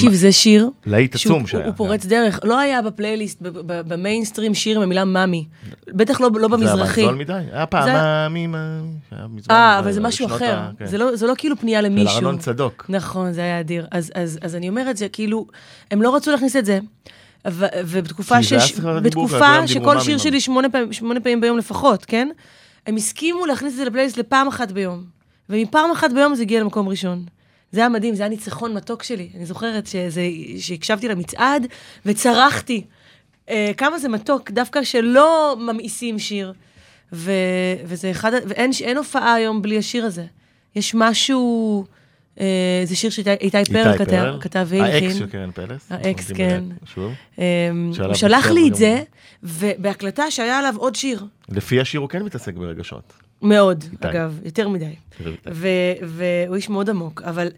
תקשיב, 0.00 0.14
זה 0.14 0.32
שיר. 0.32 0.70
להיט 0.86 1.14
עצום 1.14 1.46
שהיה. 1.46 1.66
הוא 1.66 1.74
פורץ 1.74 2.06
דרך. 2.06 2.40
לא 2.44 2.58
היה 2.58 2.82
בפלייליסט, 2.82 3.38
במיינסטרים 3.66 4.54
שיר 4.54 4.76
עם 4.76 4.82
המילה 4.82 5.04
מאמי. 5.04 5.44
בטח 5.88 6.20
לא 6.20 6.30
לא 6.34 6.48
במזרחי. 6.48 7.00
זה 7.00 7.06
אבל 7.06 7.12
זול 7.12 7.14
מדי. 7.14 7.32
היה 7.52 7.66
פעם, 7.66 7.88
מאמי, 7.88 8.46
מאמי. 8.46 9.40
היה 9.48 9.56
אה, 9.56 9.78
אבל 9.78 9.92
זה 9.92 10.00
משהו 10.00 10.26
אחר. 10.26 10.60
כן. 10.78 10.86
זה 10.86 10.98
לא- 10.98 11.16
זה 11.16 11.26
לא 11.26 11.34
כאילו 11.38 11.56
פנייה 11.56 11.80
של 11.80 11.86
למישהו. 11.86 12.16
ארנון 12.16 12.38
צדוק. 12.38 12.86
נכון, 12.88 13.32
זה 13.32 13.40
היה 13.40 13.60
אדיר. 13.60 13.86
אז, 13.90 14.54
אני 14.54 14.68
אומרת, 14.68 14.96
זה 14.96 15.08
כאילו, 15.08 15.46
הם 15.90 16.02
לא 16.02 16.16
רצו 16.16 16.30
להכניס 16.30 16.56
את 16.56 16.64
זה. 16.64 16.78
ובתקופה, 17.84 18.34
היה 18.34 18.42
שש, 18.42 18.80
בתקופה 19.02 19.66
שכל 19.66 20.00
שיר. 20.00 20.18
שלי 20.18 20.40
שמונה 20.40 20.68
פעמים, 20.68 20.92
שמונה 20.92 21.20
פעמים 21.20 21.40
ביום 21.40 21.58
לפחות, 21.58 22.04
כן? 22.04 22.28
הם 22.86 22.96
הסכימו 22.96 23.46
להכניס 23.46 23.72
את 23.72 23.78
זה 23.78 23.84
לפלייליסט 23.84 24.16
לפעם 24.16 24.48
אחת 24.48 24.72
ביום. 24.72 25.04
ומפעם 25.50 25.90
אחת 25.90 26.12
ביום 26.12 26.34
זה 26.34 26.42
הגיע 26.42 26.60
למקום 26.60 26.88
ראשון. 26.88 27.24
זה 27.72 27.80
היה 27.80 27.88
מדהים, 27.88 28.14
זה 28.14 28.22
היה 28.22 28.30
ניצחון 28.30 28.74
מתוק 28.74 29.02
שלי. 29.02 29.28
אני 29.36 29.46
זוכרת 29.46 29.86
שזה, 29.86 30.22
שהקשבתי 30.58 31.08
למצעד 31.08 31.66
וצרחתי. 32.06 32.84
אה, 33.48 33.70
כמה 33.76 33.98
זה 33.98 34.08
מתוק, 34.08 34.50
דווקא 34.50 34.82
שלא 34.82 35.56
ממאיסים 35.60 36.18
שיר. 36.18 36.52
ו, 37.12 37.32
וזה 37.84 38.10
אחד, 38.10 38.32
ואין 38.46 38.70
אין 38.82 38.96
הופעה 38.96 39.34
היום 39.34 39.62
בלי 39.62 39.78
השיר 39.78 40.04
הזה. 40.04 40.24
יש 40.76 40.94
משהו, 40.94 41.84
אה, 42.40 42.82
זה 42.84 42.96
שיר 42.96 43.10
שאיתי 43.10 43.64
פרל 43.72 43.98
כתב, 43.98 44.34
כתב 44.40 44.66
והלחין. 44.68 45.04
האקס 45.04 45.18
של 45.18 45.26
קרן 45.26 45.50
פלס. 45.50 45.86
האקס, 45.90 46.32
כן. 46.32 46.64
שוב. 46.94 47.12
אמ, 47.38 47.92
הוא 48.04 48.14
שלח 48.14 48.46
לי 48.46 48.68
את 48.68 48.74
זה, 48.74 49.02
ובהקלטה 49.42 50.30
שהיה 50.30 50.58
עלו 50.58 50.68
עוד 50.76 50.94
שיר. 50.94 51.24
לפי 51.48 51.80
השיר 51.80 52.00
הוא 52.00 52.08
כן 52.08 52.22
מתעסק 52.22 52.54
ברגשות. 52.54 53.27
מאוד, 53.42 53.84
איתי. 53.92 54.08
אגב, 54.08 54.40
יותר 54.44 54.68
מדי. 54.68 54.94
והוא 56.02 56.56
איש 56.56 56.68
מאוד 56.68 56.90
עמוק, 56.90 57.22
אבל 57.22 57.48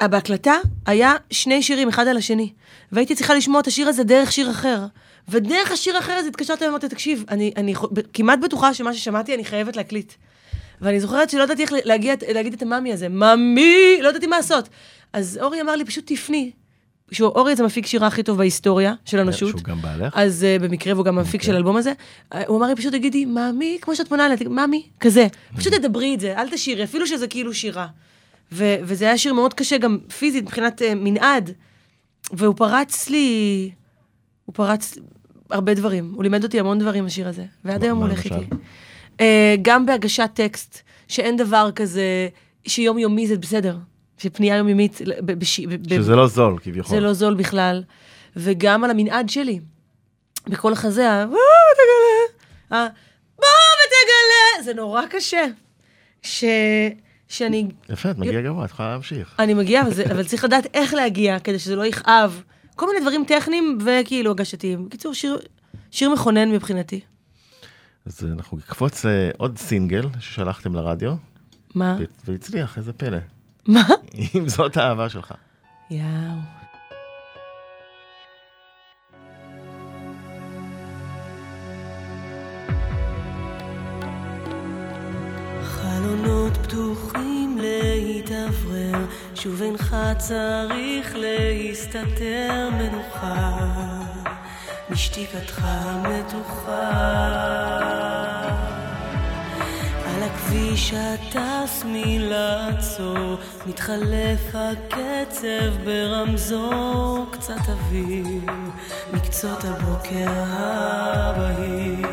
בהקלטה 0.00 0.54
היה 0.86 1.14
שני 1.30 1.62
שירים, 1.62 1.88
אחד 1.88 2.06
על 2.06 2.16
השני. 2.16 2.52
והייתי 2.92 3.14
צריכה 3.14 3.34
לשמוע 3.34 3.60
את 3.60 3.66
השיר 3.66 3.88
הזה 3.88 4.04
דרך 4.04 4.32
שיר 4.32 4.50
אחר. 4.50 4.84
ודרך 5.28 5.72
השיר 5.72 5.96
האחר 5.96 6.12
הזה 6.12 6.28
התקשרתי 6.28 6.64
ואמרתי, 6.64 6.88
תקשיב, 6.88 7.24
אני, 7.28 7.52
אני 7.56 7.74
כמעט 8.12 8.38
בטוחה 8.38 8.74
שמה 8.74 8.94
ששמעתי 8.94 9.34
אני 9.34 9.44
חייבת 9.44 9.76
להקליט. 9.76 10.12
ואני 10.80 11.00
זוכרת 11.00 11.30
שלא 11.30 11.42
ידעתי 11.42 11.62
איך 11.62 11.72
להגיע, 11.84 12.14
להגיד 12.34 12.52
את 12.52 12.62
המאמי 12.62 12.92
הזה, 12.92 13.08
מאמי, 13.08 13.98
לא 14.00 14.08
ידעתי 14.08 14.26
מה 14.26 14.36
לעשות. 14.36 14.68
אז 15.12 15.38
אורי 15.42 15.60
אמר 15.60 15.76
לי, 15.76 15.84
פשוט 15.84 16.12
תפני. 16.12 16.50
שהוא, 17.12 17.28
אורי 17.28 17.56
זה 17.56 17.64
מפיק 17.64 17.86
שירה 17.86 18.06
הכי 18.06 18.22
טוב 18.22 18.38
בהיסטוריה 18.38 18.94
של 19.04 19.18
האנושות. 19.18 19.50
שהוא 19.50 19.62
גם 19.62 19.82
בעלך. 19.82 20.12
אז 20.16 20.46
uh, 20.58 20.62
במקרה 20.62 20.94
והוא 20.94 21.04
גם 21.04 21.18
המפיק 21.18 21.42
של 21.42 21.54
האלבום 21.54 21.76
הזה, 21.76 21.92
uh, 22.34 22.36
הוא 22.46 22.58
אמר 22.58 22.66
לי 22.66 22.76
פשוט 22.76 22.92
תגידי, 22.92 23.24
מאמי, 23.24 23.78
כמו 23.80 23.96
שאת 23.96 24.08
פונה 24.08 24.26
אליי, 24.26 24.36
מאמי, 24.50 24.82
כזה. 25.00 25.26
פשוט 25.56 25.74
תדברי 25.74 26.14
את 26.14 26.20
זה, 26.20 26.38
אל 26.38 26.50
תשירי, 26.50 26.84
אפילו 26.84 27.06
שזה 27.06 27.26
כאילו 27.28 27.54
שירה. 27.54 27.86
ו- 28.52 28.76
וזה 28.82 29.04
היה 29.04 29.18
שיר 29.18 29.32
מאוד 29.34 29.54
קשה 29.54 29.78
גם 29.78 29.98
פיזית, 30.18 30.44
מבחינת 30.44 30.82
uh, 30.82 30.84
מנעד. 30.96 31.50
והוא 32.32 32.54
פרץ 32.56 33.08
לי, 33.08 33.70
הוא 34.44 34.54
פרץ 34.54 34.98
הרבה 35.50 35.74
דברים. 35.74 36.12
הוא 36.14 36.22
לימד 36.22 36.44
אותי 36.44 36.60
המון 36.60 36.78
דברים, 36.78 37.06
השיר 37.06 37.28
הזה. 37.28 37.44
ועד 37.64 37.84
היום 37.84 37.98
הוא 37.98 38.06
הולך? 38.06 38.24
איתי. 38.24 38.46
Uh, 39.16 39.20
גם 39.62 39.86
בהגשת 39.86 40.30
טקסט, 40.34 40.80
שאין 41.08 41.36
דבר 41.36 41.70
כזה, 41.74 42.28
שיומיומי 42.66 43.26
זה 43.26 43.36
בסדר. 43.38 43.76
שפנייה 44.18 44.56
יומיומית, 44.56 45.00
בש- 45.24 45.60
ב- 45.60 45.94
שזה 45.94 46.16
לא 46.16 46.26
זול, 46.26 46.58
כביכול. 46.62 46.90
זה 46.96 47.00
לא 47.00 47.12
זול 47.12 47.34
בכלל. 47.34 47.82
וגם 48.36 48.84
על 48.84 48.90
המנעד 48.90 49.28
שלי. 49.28 49.60
בכל 50.46 50.72
החזה, 50.72 51.10
ה... 51.12 51.26
בוא 51.26 51.36
ותגלה, 51.72 52.78
ה... 52.80 52.86
בוא 53.36 53.46
ותגלה, 53.84 54.64
זה 54.64 54.74
נורא 54.74 55.02
קשה. 55.10 55.44
ש... 56.22 56.44
שאני 57.28 57.66
יפה, 57.88 58.10
את 58.10 58.18
מגיעה 58.18 58.42
גבוה, 58.42 58.64
את 58.64 58.70
יכולה 58.70 58.90
להמשיך. 58.92 59.34
אני 59.38 59.54
מגיעה, 59.54 59.84
אבל, 60.10 60.24
צריך 60.24 60.44
לדעת 60.44 60.66
איך 60.74 60.94
להגיע 60.94 61.38
כדי 61.38 61.58
שזה 61.58 61.76
לא 61.76 61.86
יכאב. 61.86 62.42
כל 62.76 62.86
מיני 62.86 63.00
דברים 63.00 63.24
טכניים 63.28 63.78
וכאילו 63.84 64.30
הגשתיים. 64.30 64.86
בקיצור, 64.86 65.14
שיר, 65.14 65.38
שיר 65.90 66.10
מכונן 66.10 66.50
מבחינתי. 66.50 67.00
אז 68.06 68.24
אה, 68.24 68.32
אנחנו 68.32 68.56
נקפוץ 68.56 69.04
לעוד 69.04 69.58
סינגל 69.58 70.02
ששלחתם 70.20 70.74
לרדיו, 70.74 71.14
מה? 71.74 71.98
והצליח, 72.24 72.78
איזה 72.78 72.92
פלא. 72.92 73.18
מה? 73.68 73.82
אם 74.34 74.48
זאת 74.48 74.76
האהבה 74.76 75.08
שלך. 75.08 75.34
יאו. 75.90 76.04
חלונות 85.62 86.56
פתוחים 86.56 87.58
להתאוורר, 87.60 89.06
שוב 89.34 89.62
אינך 89.62 89.96
צריך 90.18 91.16
להסתתר 91.16 92.68
מנוחה, 92.72 93.58
משתיקתך 94.90 95.60
המתוחה. 95.64 96.78
הכביש 100.28 100.92
הטס 100.96 101.84
מלעצור, 101.86 103.36
מתחלף 103.66 104.54
הקצב 104.54 105.84
ברמזור, 105.84 107.26
קצת 107.30 107.68
אוויר 107.68 108.40
מקצות 109.12 109.64
הבוקר 109.64 110.30
הבהיר. 110.46 112.08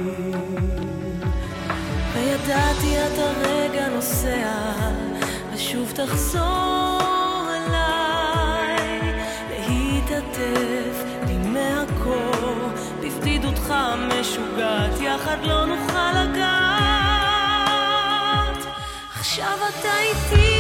וידעתי 2.14 2.98
את 2.98 3.18
הרגע 3.18 3.88
נוסע, 3.90 4.52
ושוב 5.54 5.92
תחזור 5.96 7.50
אליי, 7.56 9.14
להתעטף 9.50 11.04
בימי 11.28 11.60
הקור, 11.60 12.70
בבדידותך 13.02 13.72
המשוגעת, 13.72 15.02
יחד 15.02 15.38
לא 15.44 15.66
נוכל 15.66 16.12
לגעת. 16.24 16.65
עכשיו 19.36 19.60
אתה 19.70 19.90
איתי, 20.00 20.55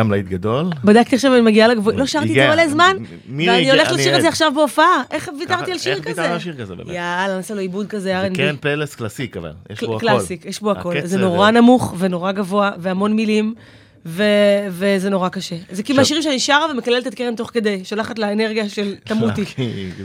גם 0.00 0.10
להיט 0.10 0.26
גדול. 0.26 0.64
בדקתי 0.84 1.16
עכשיו 1.16 1.32
אני 1.34 1.40
מגיעה 1.40 1.68
לגבוה, 1.68 1.94
לא 1.94 2.06
שרתי 2.06 2.28
את 2.28 2.34
זה 2.34 2.48
מלא 2.48 2.68
זמן, 2.68 2.96
ואני 3.36 3.70
הולכת 3.70 3.92
לשיר 3.92 4.16
את. 4.16 4.22
זה 4.22 4.28
עכשיו 4.28 4.52
בהופעה. 4.54 5.02
איך 5.10 5.30
ויתרתי 5.38 5.72
על 5.72 5.78
שיר 5.78 5.92
איך 5.92 6.00
כזה? 6.00 6.10
ויתרת 6.10 6.32
על 6.32 6.38
שיר 6.38 6.54
כזה 6.60 6.74
באמת? 6.74 6.88
יאללה, 6.88 7.36
נעשה 7.36 7.54
לו 7.54 7.60
עיבוד 7.60 7.86
כזה 7.86 8.00
זה 8.02 8.26
R&B. 8.28 8.34
קרן 8.36 8.56
פלס 8.60 8.94
קלאסיק 8.94 9.36
אבל, 9.36 9.52
יש 9.70 9.80
בו 9.80 9.96
הכל. 9.96 10.00
קלאסיק, 10.00 10.44
יש 10.44 10.60
בו 10.60 10.70
הכל. 10.70 10.94
זה 11.04 11.18
נורא 11.18 11.50
נמוך 11.50 11.94
ונורא 11.98 12.32
גבוה, 12.32 12.70
והמון 12.78 13.12
מילים, 13.16 13.54
ו- 14.06 14.24
וזה 14.70 15.10
נורא 15.10 15.28
קשה. 15.28 15.56
זה 15.70 15.82
כאילו 15.82 15.98
מהשירים 15.98 16.22
שאני 16.22 16.40
שרה 16.40 16.66
ומקללת 16.72 17.06
את 17.06 17.14
קרן 17.14 17.34
תוך 17.36 17.50
כדי, 17.54 17.84
שולחת 17.84 18.18
לה 18.18 18.32
אנרגיה 18.32 18.68
של 18.68 18.94
תמותי. 19.04 19.44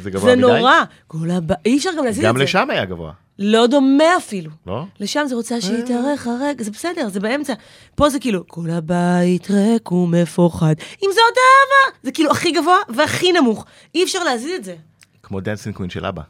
זה 0.02 0.12
גבוה 0.12 0.30
זה 0.30 0.36
מדי. 0.36 0.42
נורא. 0.42 0.74
כל 1.08 1.32
הבא, 1.32 1.56
אי 1.66 1.78
אפשר 1.78 1.90
גם 1.98 2.06
להזיז 2.06 2.20
את 2.24 2.30
גם 2.30 2.38
זה. 2.38 2.44
לשם 2.44 2.68
היה 2.70 2.86
גבוה, 2.86 3.12
לא 3.40 3.68
דומה 3.68 4.18
אפילו. 4.18 4.52
לא? 4.68 4.86
לשם 5.00 5.26
זה 5.28 5.36
רוצה 5.36 5.62
שיתארך 5.62 6.28
הרגע, 6.28 6.64
זה 6.64 6.72
בסדר, 6.72 7.10
זה 7.10 7.20
באמצע. 7.20 7.54
פה 7.96 8.10
זה 8.10 8.20
כאילו, 8.20 8.48
כל 8.48 8.70
הבית 8.70 9.48
ריק 9.50 9.92
ומפוחד, 9.92 10.76
אם 11.04 11.10
זאת 11.12 11.20
אהבה, 11.20 11.98
זה 12.04 12.12
כאילו 12.12 12.32
הכי 12.32 12.52
גבוה 12.52 12.78
והכי 12.96 13.32
נמוך. 13.32 13.66
אי 13.96 14.04
אפשר 14.04 14.24
להזיז 14.24 14.52
את 14.56 14.64
זה. 14.64 14.76
כמו 15.24 15.40
Dancing 15.40 15.76
Queen 15.76 15.90
של 15.90 16.06
אבא. 16.06 16.22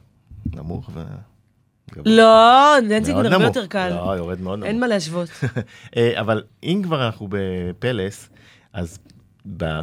נמוך 0.55 0.89
ו... 0.93 1.03
לא, 2.05 2.75
Dancing 2.89 3.13
מאוד 3.13 3.25
הרבה. 3.25 3.45
יותר 3.45 3.67
קל. 3.67 3.89
לא, 3.89 4.11
יורד 4.17 4.41
מאוד 4.41 4.59
נמוך. 4.59 4.67
אין 4.67 4.79
מה 4.79 4.87
להשוות. 4.87 5.29
אה, 5.97 6.21
אבל 6.21 6.43
אם 6.63 6.81
כבר 6.83 7.05
אנחנו 7.05 7.27
בפלס, 7.29 8.29
אז 8.73 8.99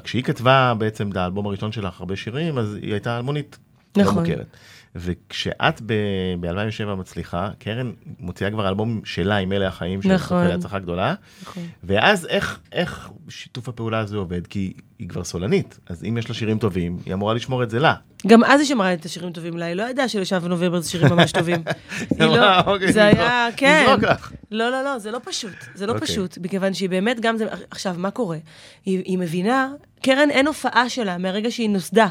כשהיא 0.04 0.22
כתבה 0.22 0.74
בעצם 0.78 1.10
את 1.10 1.16
האלבום 1.16 1.46
הראשון 1.46 1.72
שלך 1.72 2.00
הרבה 2.00 2.16
שירים, 2.16 2.58
אז 2.58 2.74
היא 2.74 2.92
הייתה 2.92 3.16
אלמונית. 3.16 3.58
לא 3.96 4.02
נכון. 4.02 4.22
מוכרת. 4.22 4.46
וכשאת 4.94 5.80
ב-2007 5.86 6.94
מצליחה, 6.94 7.50
קרן 7.58 7.92
מוציאה 8.18 8.50
כבר 8.50 8.68
אלבום 8.68 9.00
שלה 9.04 9.36
עם 9.36 9.52
אלה 9.52 9.66
החיים, 9.66 9.98
נכון. 9.98 10.18
שזוכה 10.18 10.48
להצלחה 10.48 10.78
גדולה, 10.78 11.14
נכון. 11.42 11.62
ואז 11.84 12.26
איך, 12.26 12.60
איך 12.72 13.10
שיתוף 13.28 13.68
הפעולה 13.68 13.98
הזה 13.98 14.16
עובד? 14.16 14.46
כי 14.46 14.72
היא 14.98 15.08
כבר 15.08 15.24
סולנית, 15.24 15.78
אז 15.86 16.04
אם 16.04 16.18
יש 16.18 16.28
לה 16.28 16.34
שירים 16.34 16.58
טובים, 16.58 16.98
היא 17.06 17.14
אמורה 17.14 17.34
לשמור 17.34 17.62
את 17.62 17.70
זה 17.70 17.78
לה. 17.78 17.94
גם 18.26 18.44
אז 18.44 18.60
היא 18.60 18.68
שמרה 18.68 18.94
את 18.94 19.04
השירים 19.04 19.32
טובים 19.32 19.56
לה, 19.56 19.66
היא 19.66 19.74
לא 19.74 19.82
ידעה 19.82 20.08
שלשם 20.08 20.38
ונובמבר 20.42 20.80
זה 20.80 20.90
שירים 20.90 21.12
ממש 21.12 21.32
טובים. 21.32 21.62
היא 22.18 22.26
לא, 22.26 22.60
אוקיי, 22.60 22.92
זה 22.92 23.04
היה, 23.04 23.48
כן. 23.56 23.84
נזרוק 23.86 24.10
לך. 24.10 24.32
לא, 24.50 24.70
לא, 24.70 24.84
לא, 24.84 24.98
זה 24.98 25.10
לא 25.10 25.20
פשוט. 25.24 25.52
זה 25.74 25.86
לא 25.86 25.92
אוקיי. 25.92 26.08
פשוט, 26.08 26.38
מכיוון 26.38 26.74
שהיא 26.74 26.88
באמת 26.88 27.20
גם 27.20 27.36
זה... 27.36 27.46
עכשיו, 27.70 27.94
מה 27.98 28.10
קורה? 28.10 28.38
היא, 28.84 29.18
מבינה, 29.18 29.72
קרן, 30.02 30.30
אין 30.30 30.46
הופעה 30.46 30.88
שלה 30.88 31.18
מהרגע 31.18 31.50
שהיא 31.50 31.70
נוסדה, 31.70 32.08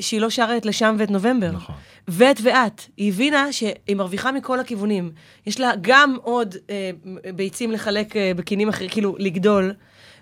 שהיא 0.00 0.20
לא 0.20 0.30
שרה 0.30 0.56
את 0.56 0.66
לשם 0.66 0.96
ואת 0.98 1.10
נובמבר. 1.10 1.50
נכון. 1.52 1.74
ואת 2.08 2.40
ואת. 2.42 2.82
היא 2.96 3.12
הבינה 3.12 3.52
שהיא 3.52 3.96
מרוויחה 3.96 4.32
מכל 4.32 4.60
הכיוונים. 4.60 5.12
יש 5.46 5.60
לה 5.60 5.70
גם 5.80 6.16
עוד 6.22 6.54
אה, 6.70 6.90
ביצים 7.34 7.72
לחלק 7.72 8.16
אה, 8.16 8.32
בקינים 8.36 8.68
אחרים, 8.68 8.90
כאילו, 8.90 9.16
לגדול, 9.18 9.74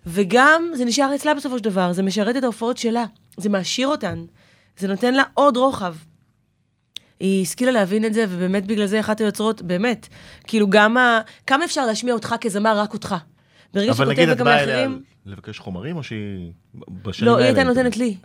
וגם 0.07 0.71
זה 0.75 0.85
נשאר 0.85 1.15
אצלה 1.15 1.35
בסופו 1.35 1.59
של 1.59 1.65
דבר, 1.65 1.93
זה 1.93 2.03
משרת 2.03 2.37
את 2.37 2.45
ההופעות 2.45 2.77
שלה, 2.77 3.05
זה 3.37 3.49
מעשיר 3.49 3.89
אותן, 3.89 4.25
זה 4.79 4.89
נותן 4.89 5.15
לה 5.15 5.23
עוד 5.35 5.57
רוחב. 5.57 5.95
היא 7.21 7.43
השכילה 7.43 7.71
להבין 7.71 8.05
את 8.05 8.15
זה, 8.15 8.25
ובאמת 8.29 8.67
בגלל 8.67 8.87
זה 8.87 9.01
אחת 9.01 9.21
היוצרות, 9.21 9.63
באמת, 9.63 10.09
כאילו 10.47 10.71
גם 10.71 10.97
ה... 10.97 11.21
כמה 11.47 11.65
אפשר 11.65 11.87
להשמיע 11.87 12.15
אותך 12.15 12.35
כזמר, 12.41 12.79
רק 12.79 12.93
אותך? 12.95 13.15
ברגע 13.75 13.91
אבל 13.91 13.95
שכותב 13.95 14.11
נגיד 14.11 14.29
את 14.29 14.37
גם 14.37 14.45
באה 14.45 14.63
אליה 14.63 14.77
לאחרים... 14.77 15.03
לבקש 15.27 15.59
חומרים, 15.59 15.97
או 15.97 16.03
שהיא 16.03 16.53
בשנים 17.03 17.31
לא, 17.31 17.37
היא 17.37 17.47
הייתה 17.47 17.65
נותנת 17.65 17.97
לי. 17.97 18.17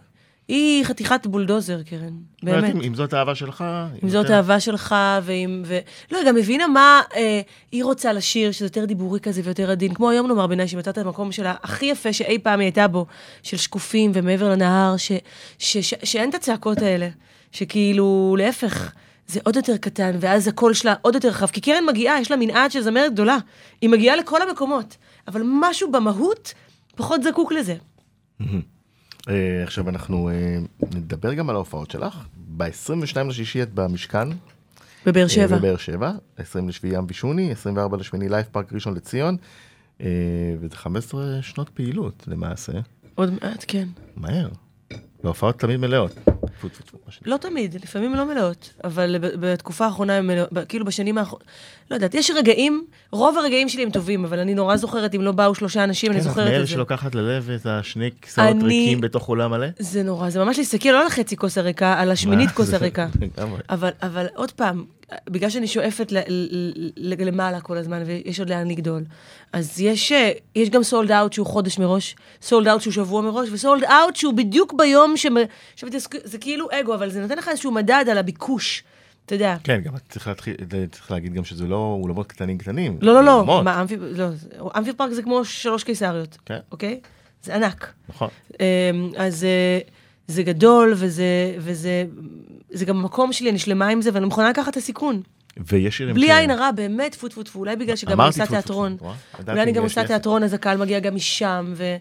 היא 0.47 0.84
חתיכת 0.86 1.27
בולדוזר, 1.27 1.84
קרן, 1.84 1.99
אומרת, 2.01 2.62
באמת. 2.63 2.75
אם- 2.75 2.81
אם 2.81 2.95
זאת 2.95 3.13
האהבה 3.13 3.36
שלך, 3.36 3.63
אם 4.03 4.10
זאת. 4.10 4.29
אהבה 4.29 4.60
שלך, 4.60 4.95
ועם... 5.23 5.63
ו... 5.65 5.77
לא, 6.12 6.17
היא 6.17 6.27
גם 6.27 6.38
הבינה 6.38 6.67
מה 6.67 7.01
אה, 7.15 7.41
היא 7.71 7.84
רוצה 7.84 8.13
לשיר, 8.13 8.51
שזה 8.51 8.65
יותר 8.65 8.86
דיבורי 8.86 9.19
כזה 9.19 9.41
ויותר 9.43 9.71
עדין. 9.71 9.93
כמו 9.93 10.10
היום 10.10 10.27
נאמר 10.27 10.47
בעיניי, 10.47 10.67
שהיא 10.67 10.79
מצאה 10.79 10.91
את 10.91 10.97
המקום 10.97 11.31
שלה 11.31 11.55
הכי 11.63 11.86
יפה 11.86 12.13
שאי 12.13 12.39
פעם 12.39 12.60
היא 12.60 12.65
הייתה 12.65 12.88
בו, 12.88 13.05
של 13.43 13.58
שקופים 13.58 14.12
ומעבר 14.13 14.49
לנהר, 14.49 14.97
ש... 14.97 15.12
ש... 15.60 15.77
ש... 15.77 15.93
שאין 16.03 16.29
את 16.29 16.36
הצעקות 16.36 16.77
האלה. 16.81 17.10
שכאילו, 17.51 18.36
להפך, 18.39 18.91
זה 19.27 19.39
עוד 19.43 19.55
יותר 19.55 19.77
קטן, 19.77 20.12
ואז 20.19 20.47
הקול 20.47 20.73
שלה 20.73 20.93
עוד 21.01 21.15
יותר 21.15 21.27
רחב. 21.27 21.47
כי 21.47 21.62
קרן 21.62 21.86
מגיעה, 21.89 22.21
יש 22.21 22.31
לה 22.31 22.38
מנעד 22.38 22.71
של 22.71 22.81
זמרת 22.81 23.13
גדולה. 23.13 23.38
היא 23.81 23.89
מגיעה 23.89 24.15
לכל 24.15 24.41
המקומות, 24.49 24.97
אבל 25.27 25.41
משהו 25.45 25.91
במהות 25.91 26.53
פחות 26.95 27.23
זקוק 27.23 27.51
לזה. 27.51 27.75
אה, 29.29 29.63
עכשיו 29.63 29.89
אנחנו 29.89 30.29
אה, 30.29 30.57
נדבר 30.95 31.33
גם 31.33 31.49
על 31.49 31.55
ההופעות 31.55 31.91
שלך. 31.91 32.25
ב-22 32.57 33.23
לשישי 33.27 33.63
את 33.63 33.73
במשכן. 33.73 34.27
בבאר 35.05 35.23
אה, 35.23 35.29
שבע. 35.29 35.57
בבאר 35.57 35.77
שבע, 35.77 36.11
20 36.38 36.69
לשביעי 36.69 36.95
ים 36.95 37.05
וישוני, 37.07 37.51
24 37.51 37.97
לשמיני 37.97 38.29
לייף 38.29 38.47
פארק 38.47 38.73
ראשון 38.73 38.93
לציון. 38.93 39.38
וזה 40.59 40.75
15 40.75 41.41
שנות 41.41 41.69
פעילות 41.69 42.23
למעשה. 42.27 42.71
עוד 43.15 43.33
מעט, 43.33 43.65
כן. 43.67 43.88
מהר. 44.15 44.49
והופעות 45.23 45.59
תמיד 45.59 45.77
מלאות. 45.77 46.15
טפו, 46.57 46.69
טפו, 46.69 46.83
טפו. 46.97 46.97
לא 47.25 47.37
תמיד, 47.37 47.75
לפעמים 47.83 48.15
לא 48.15 48.25
מלאות, 48.25 48.73
אבל 48.83 49.15
בתקופה 49.39 49.85
האחרונה 49.85 50.17
הם 50.17 50.27
מלאות, 50.27 50.49
ב- 50.53 50.63
כאילו 50.63 50.85
בשנים 50.85 51.17
האחרונות, 51.17 51.43
לא 51.91 51.95
יודעת, 51.95 52.13
יש 52.13 52.31
רגעים, 52.31 52.85
רוב 53.11 53.37
הרגעים 53.37 53.69
שלי 53.69 53.83
הם 53.83 53.89
טובים, 53.89 54.25
אבל 54.25 54.39
אני 54.39 54.53
נורא 54.53 54.75
זוכרת 54.77 55.15
אם 55.15 55.21
לא 55.21 55.31
באו 55.31 55.55
שלושה 55.55 55.83
אנשים, 55.83 56.11
אני 56.11 56.19
כן, 56.21 56.25
את 56.25 56.29
זוכרת 56.29 56.45
מאלה 56.47 56.61
את 56.61 56.67
זה. 56.67 56.71
שלוקחת 56.73 57.15
ללב 57.15 57.49
את 57.49 57.65
השני 57.65 58.09
כיסאות 58.21 58.55
ריקים 58.63 59.01
בתוך 59.01 59.29
אולם 59.29 59.51
מלא? 59.51 59.67
זה 59.79 60.03
נורא, 60.03 60.29
זה 60.29 60.39
ממש 60.39 60.57
להסתכל 60.57 60.89
לא 60.89 61.01
על 61.01 61.07
החצי 61.07 61.37
כוס 61.37 61.57
הריקה, 61.57 61.93
על 61.93 62.11
השמינית? 62.11 62.51
כוס 62.51 62.67
זה- 62.67 62.75
הריקה. 62.75 63.07
אבל 64.01 64.25
עוד 64.35 64.51
פעם, 64.51 64.85
בגלל 65.29 65.49
שאני 65.49 65.67
שואפת 65.67 66.11
ל, 66.11 66.17
ל, 66.27 66.71
ל, 66.95 67.25
למעלה 67.25 67.61
כל 67.61 67.77
הזמן, 67.77 68.03
ויש 68.05 68.39
עוד 68.39 68.49
לאן 68.49 68.67
לגדול, 68.67 69.03
אז 69.53 69.79
יש, 69.79 70.11
אה, 70.11 70.31
יש 70.55 70.69
גם 70.69 70.83
סולד 70.83 71.11
אאוט 71.11 71.33
שהוא 71.33 71.47
חודש 71.47 71.79
מראש, 71.79 72.15
סולד 72.41 72.67
אאוט 72.67 72.81
שהוא 72.81 72.93
שבוע 72.93 73.21
מראש, 73.21 73.49
וסולד 73.51 73.83
אאוט 73.83 74.15
שהוא 74.15 74.33
בדיוק 74.33 74.73
ביום 74.73 75.17
ש... 75.17 75.25
עכשיו, 75.73 75.89
זה 76.23 76.37
כאילו 76.37 76.67
אגו, 76.71 76.95
אבל 76.95 77.09
זה 77.09 77.21
נותן 77.21 77.37
לך 77.37 77.47
איזשהו 77.47 77.71
מדד 77.71 78.05
על 78.11 78.17
הביקוש, 78.17 78.83
אתה 79.25 79.35
יודע. 79.35 79.55
כן, 79.63 79.81
גם 79.81 79.93
צריך 80.09 80.27
להתחיל, 80.27 80.55
צריך 80.91 81.11
להגיד 81.11 81.33
גם 81.33 81.43
שזה 81.43 81.65
לא 81.65 81.97
אולמות 82.01 82.27
קטנים 82.27 82.57
קטנים. 82.57 82.97
לא, 83.01 83.13
לא, 83.13 83.23
לא, 83.23 83.63
מה, 83.63 83.81
אמפי, 83.81 83.97
לא, 83.99 84.27
אמפי 84.77 84.93
פארק 84.93 85.11
זה 85.11 85.21
כמו 85.21 85.45
שלוש 85.45 85.83
קיסריות, 85.83 86.37
כן. 86.45 86.59
אוקיי? 86.71 86.99
זה 87.43 87.55
ענק. 87.55 87.93
נכון. 88.09 88.29
אמ, 88.59 89.11
אז 89.17 89.43
אה, 89.43 89.79
זה 90.27 90.43
גדול, 90.43 90.93
וזה, 90.95 91.23
וזה 91.57 92.05
זה 92.71 92.85
גם 92.85 92.97
המקום 92.97 93.33
שלי, 93.33 93.49
אני 93.49 93.59
שלמה 93.59 93.88
עם 93.88 94.01
זה, 94.01 94.09
ואני 94.13 94.25
מוכנה 94.25 94.49
לקחת 94.49 94.71
את 94.71 94.77
הסיכון. 94.77 95.21
ויש 95.71 95.97
שירים 95.97 96.15
בלי 96.15 96.27
ש- 96.27 96.29
עין 96.29 96.51
הרע, 96.51 96.71
באמת, 96.71 97.11
טפו 97.11 97.27
טפו 97.27 97.43
טפו, 97.43 97.59
אולי 97.59 97.75
בגלל 97.75 97.95
שגם 97.95 98.21
אני 98.21 98.27
עושה 98.27 98.45
תיאטרון. 98.45 98.97
אולי 99.47 99.61
אני 99.61 99.71
אם 99.71 99.75
גם 99.75 99.83
עושה 99.83 100.03
תיאטרון, 100.07 100.43
אז 100.43 100.53
הקהל 100.53 100.77
מגיע 100.77 100.99
גם 100.99 101.15
משם, 101.15 101.73
ו- 101.75 101.95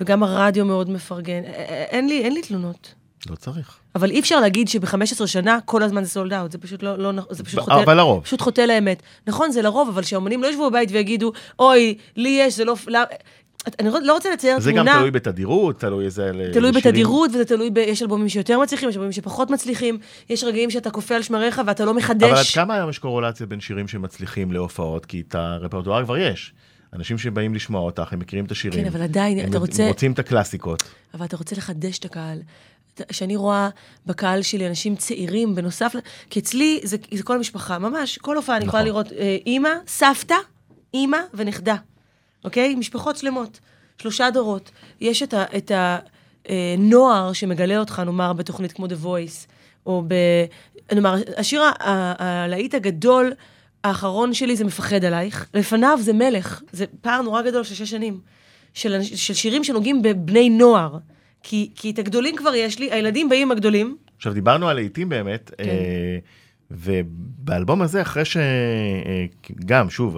וגם 0.00 0.22
הרדיו 0.22 0.64
מאוד 0.64 0.90
מפרגן. 0.90 1.42
אין 1.90 2.08
לי, 2.08 2.22
אין 2.24 2.34
לי 2.34 2.42
תלונות. 2.42 2.94
לא 3.30 3.34
צריך. 3.36 3.76
אבל 3.94 4.10
אי 4.10 4.20
אפשר 4.20 4.40
להגיד 4.40 4.68
שב-15 4.68 4.94
שנה 5.26 5.58
כל 5.64 5.82
הזמן 5.82 6.04
זה 6.04 6.10
סולד 6.10 6.32
אאוט, 6.32 6.52
זה 6.52 6.58
פשוט 6.58 6.82
לא, 6.82 6.98
לא, 6.98 7.12
נכ- 7.20 7.34
זה 7.34 7.44
פשוט 7.44 7.60
חוטא, 7.60 7.82
אבל 7.82 7.94
לרוב. 7.96 8.24
פשוט 8.24 8.40
חוטא 8.40 8.60
לאמת. 8.60 9.02
נכון, 9.26 9.50
זה 9.50 9.62
לרוב, 9.62 9.88
אבל 9.88 10.02
שהאומנים 10.02 10.42
לא 10.42 10.48
ישבו 10.48 10.70
בבית 10.70 10.88
ויגידו, 10.92 11.32
אוי, 11.58 11.94
לי 12.16 12.28
יש, 12.28 12.56
זה 12.56 12.64
לא... 12.64 12.74
אני 13.78 13.88
לא 14.02 14.12
רוצה 14.12 14.30
לצייר 14.30 14.60
זה 14.60 14.72
גם 14.72 14.76
תמונה, 14.84 14.98
תלוי 14.98 15.10
בתדירות, 15.10 15.80
תלוי 15.80 16.04
איזה... 16.04 16.30
תלוי 16.52 16.52
שירים- 16.52 16.74
בתדירות, 16.74 17.30
וזה 17.34 17.44
תלוי 17.44 17.70
ב... 17.70 17.78
יש 17.78 18.02
אלבומים 18.02 18.28
שיותר 18.28 18.58
מצליחים, 18.58 18.88
יש 18.88 18.94
אלבומים 18.94 19.12
שפחות 19.12 19.50
מצליחים, 19.50 19.98
יש 20.30 20.44
רגעים 20.44 20.70
שאתה 20.70 20.90
קופא 20.90 21.14
על 21.14 21.22
שמריך 21.22 21.62
ואתה 21.66 21.84
לא 21.84 21.94
מחדש. 21.94 22.30
אבל 22.30 22.38
עד 22.38 22.46
כמה 22.54 22.74
היום 22.74 22.90
יש 22.90 22.98
קורולציה 22.98 23.46
בין 23.46 23.60
שירים 23.60 23.88
שמצליחים 23.88 24.52
להופעות? 24.52 25.06
כי 25.06 25.22
את 25.28 25.34
הרפרטואר 25.34 26.04
כבר 26.04 26.16
יש. 26.18 26.52
אנשים 26.92 27.18
שבאים 27.18 27.54
לשמוע 27.54 27.80
אותך, 27.80 28.12
הם 28.12 28.18
מכירים 28.18 28.44
את 28.44 28.50
השירים. 28.50 28.80
כן, 28.84 28.88
אבל 28.88 29.02
עדיין, 29.02 29.38
הם 29.38 29.50
אתה 29.50 29.58
רוצה... 29.58 29.88
רוצים 29.88 30.12
את 30.12 30.18
הקלאסיקות. 30.18 30.82
אבל 31.14 31.26
אתה 31.26 31.36
רוצה 31.36 31.56
לחדש 31.56 31.98
את 31.98 32.04
הקהל. 32.04 32.38
כשאני 33.08 33.36
רואה 33.36 33.68
בקהל 34.06 34.42
שלי 34.42 34.66
אנשים 34.66 34.96
צעירים, 34.96 35.54
בנוסף, 35.54 35.92
כי 36.30 36.40
אצלי 36.40 36.80
זה, 36.84 36.96
זה 37.14 37.22
כל 37.22 37.36
המשפחה, 37.36 37.78
ממש, 37.78 38.18
כל 38.18 38.36
הופעה 38.36 38.56
אני 38.56 38.64
יכולה 38.64 38.82
נכון. 38.82 38.92
לראות 38.92 39.12
אה, 39.12 39.36
אימא, 39.46 39.70
סבתא, 39.86 40.34
אימא 40.94 41.18
ונכדה, 41.34 41.76
אוקיי? 42.44 42.74
משפחות 42.74 43.16
שלמות, 43.16 43.60
שלושה 43.98 44.30
דורות. 44.30 44.70
יש 45.00 45.22
את, 45.22 45.34
ה, 45.34 45.44
את 45.56 45.72
הנוער 46.48 47.32
שמגלה 47.32 47.78
אותך, 47.78 48.02
נאמר, 48.06 48.32
בתוכנית 48.32 48.72
כמו 48.72 48.86
The 48.86 49.04
Voice, 49.04 49.46
או 49.86 50.02
ב... 50.08 50.14
נאמר, 50.94 51.14
השיר 51.36 51.62
הלהיט 52.18 52.74
הגדול 52.74 53.32
האחרון 53.84 54.34
שלי 54.34 54.56
זה 54.56 54.64
מפחד 54.64 55.04
עלייך, 55.04 55.46
לפניו 55.54 55.98
זה 56.02 56.12
מלך, 56.12 56.62
זה 56.72 56.84
פער 57.00 57.22
נורא 57.22 57.42
גדול 57.42 57.64
של 57.64 57.74
שש 57.74 57.90
שנים, 57.90 58.20
של, 58.74 59.02
של 59.02 59.34
שירים 59.34 59.64
שנוגעים 59.64 60.02
בבני 60.02 60.50
נוער. 60.50 60.98
כי, 61.42 61.70
כי 61.74 61.90
את 61.90 61.98
הגדולים 61.98 62.36
כבר 62.36 62.54
יש 62.54 62.78
לי, 62.78 62.92
הילדים 62.92 63.28
באים 63.28 63.42
עם 63.42 63.50
הגדולים. 63.50 63.96
עכשיו, 64.16 64.32
דיברנו 64.32 64.68
על 64.68 64.76
לעיתים 64.76 65.08
באמת, 65.08 65.50
כן. 65.58 65.64
אה, 65.64 66.18
ובאלבום 66.70 67.82
הזה, 67.82 68.02
אחרי 68.02 68.22
שגם, 68.24 69.90
שוב, 69.90 70.16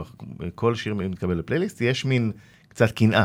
כל 0.54 0.74
שיר 0.74 0.94
מתקבל 0.94 1.34
לפלייליסט, 1.38 1.80
יש 1.80 2.04
מין 2.04 2.32
קצת 2.68 2.90
קנאה. 2.90 3.24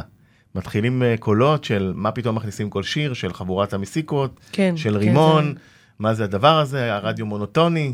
מתחילים 0.55 1.03
אה, 1.03 1.15
קולות 1.19 1.63
של 1.63 1.91
מה 1.95 2.11
פתאום 2.11 2.35
מכניסים 2.35 2.69
כל 2.69 2.83
שיר, 2.83 3.13
של 3.13 3.33
חבורת 3.33 3.73
המסיקות, 3.73 4.39
כן, 4.51 4.77
של 4.77 4.89
כן, 4.93 4.97
רימון, 4.97 5.45
זה- 5.53 5.59
מה 5.99 6.13
זה 6.13 6.23
הדבר 6.23 6.59
הזה, 6.59 6.93
הרדיו 6.95 7.25
מונוטוני. 7.25 7.93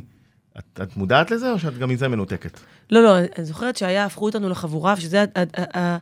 את, 0.60 0.80
את 0.84 0.98
מודעת 0.98 1.32
לזה, 1.32 1.52
או 1.52 1.60
שאת 1.60 1.78
גם 1.78 1.89
מזה 1.89 2.08
מנותקת? 2.08 2.60
לא, 2.91 3.04
לא, 3.04 3.17
אני 3.17 3.46
זוכרת 3.46 3.78
שהיה, 3.78 4.06
הפכו 4.06 4.26
אותנו 4.26 4.50
לחבורה, 4.50 4.93
ושזה 4.98 5.22
ה- 5.22 5.26
ה- 5.58 5.80
ה- 5.80 5.98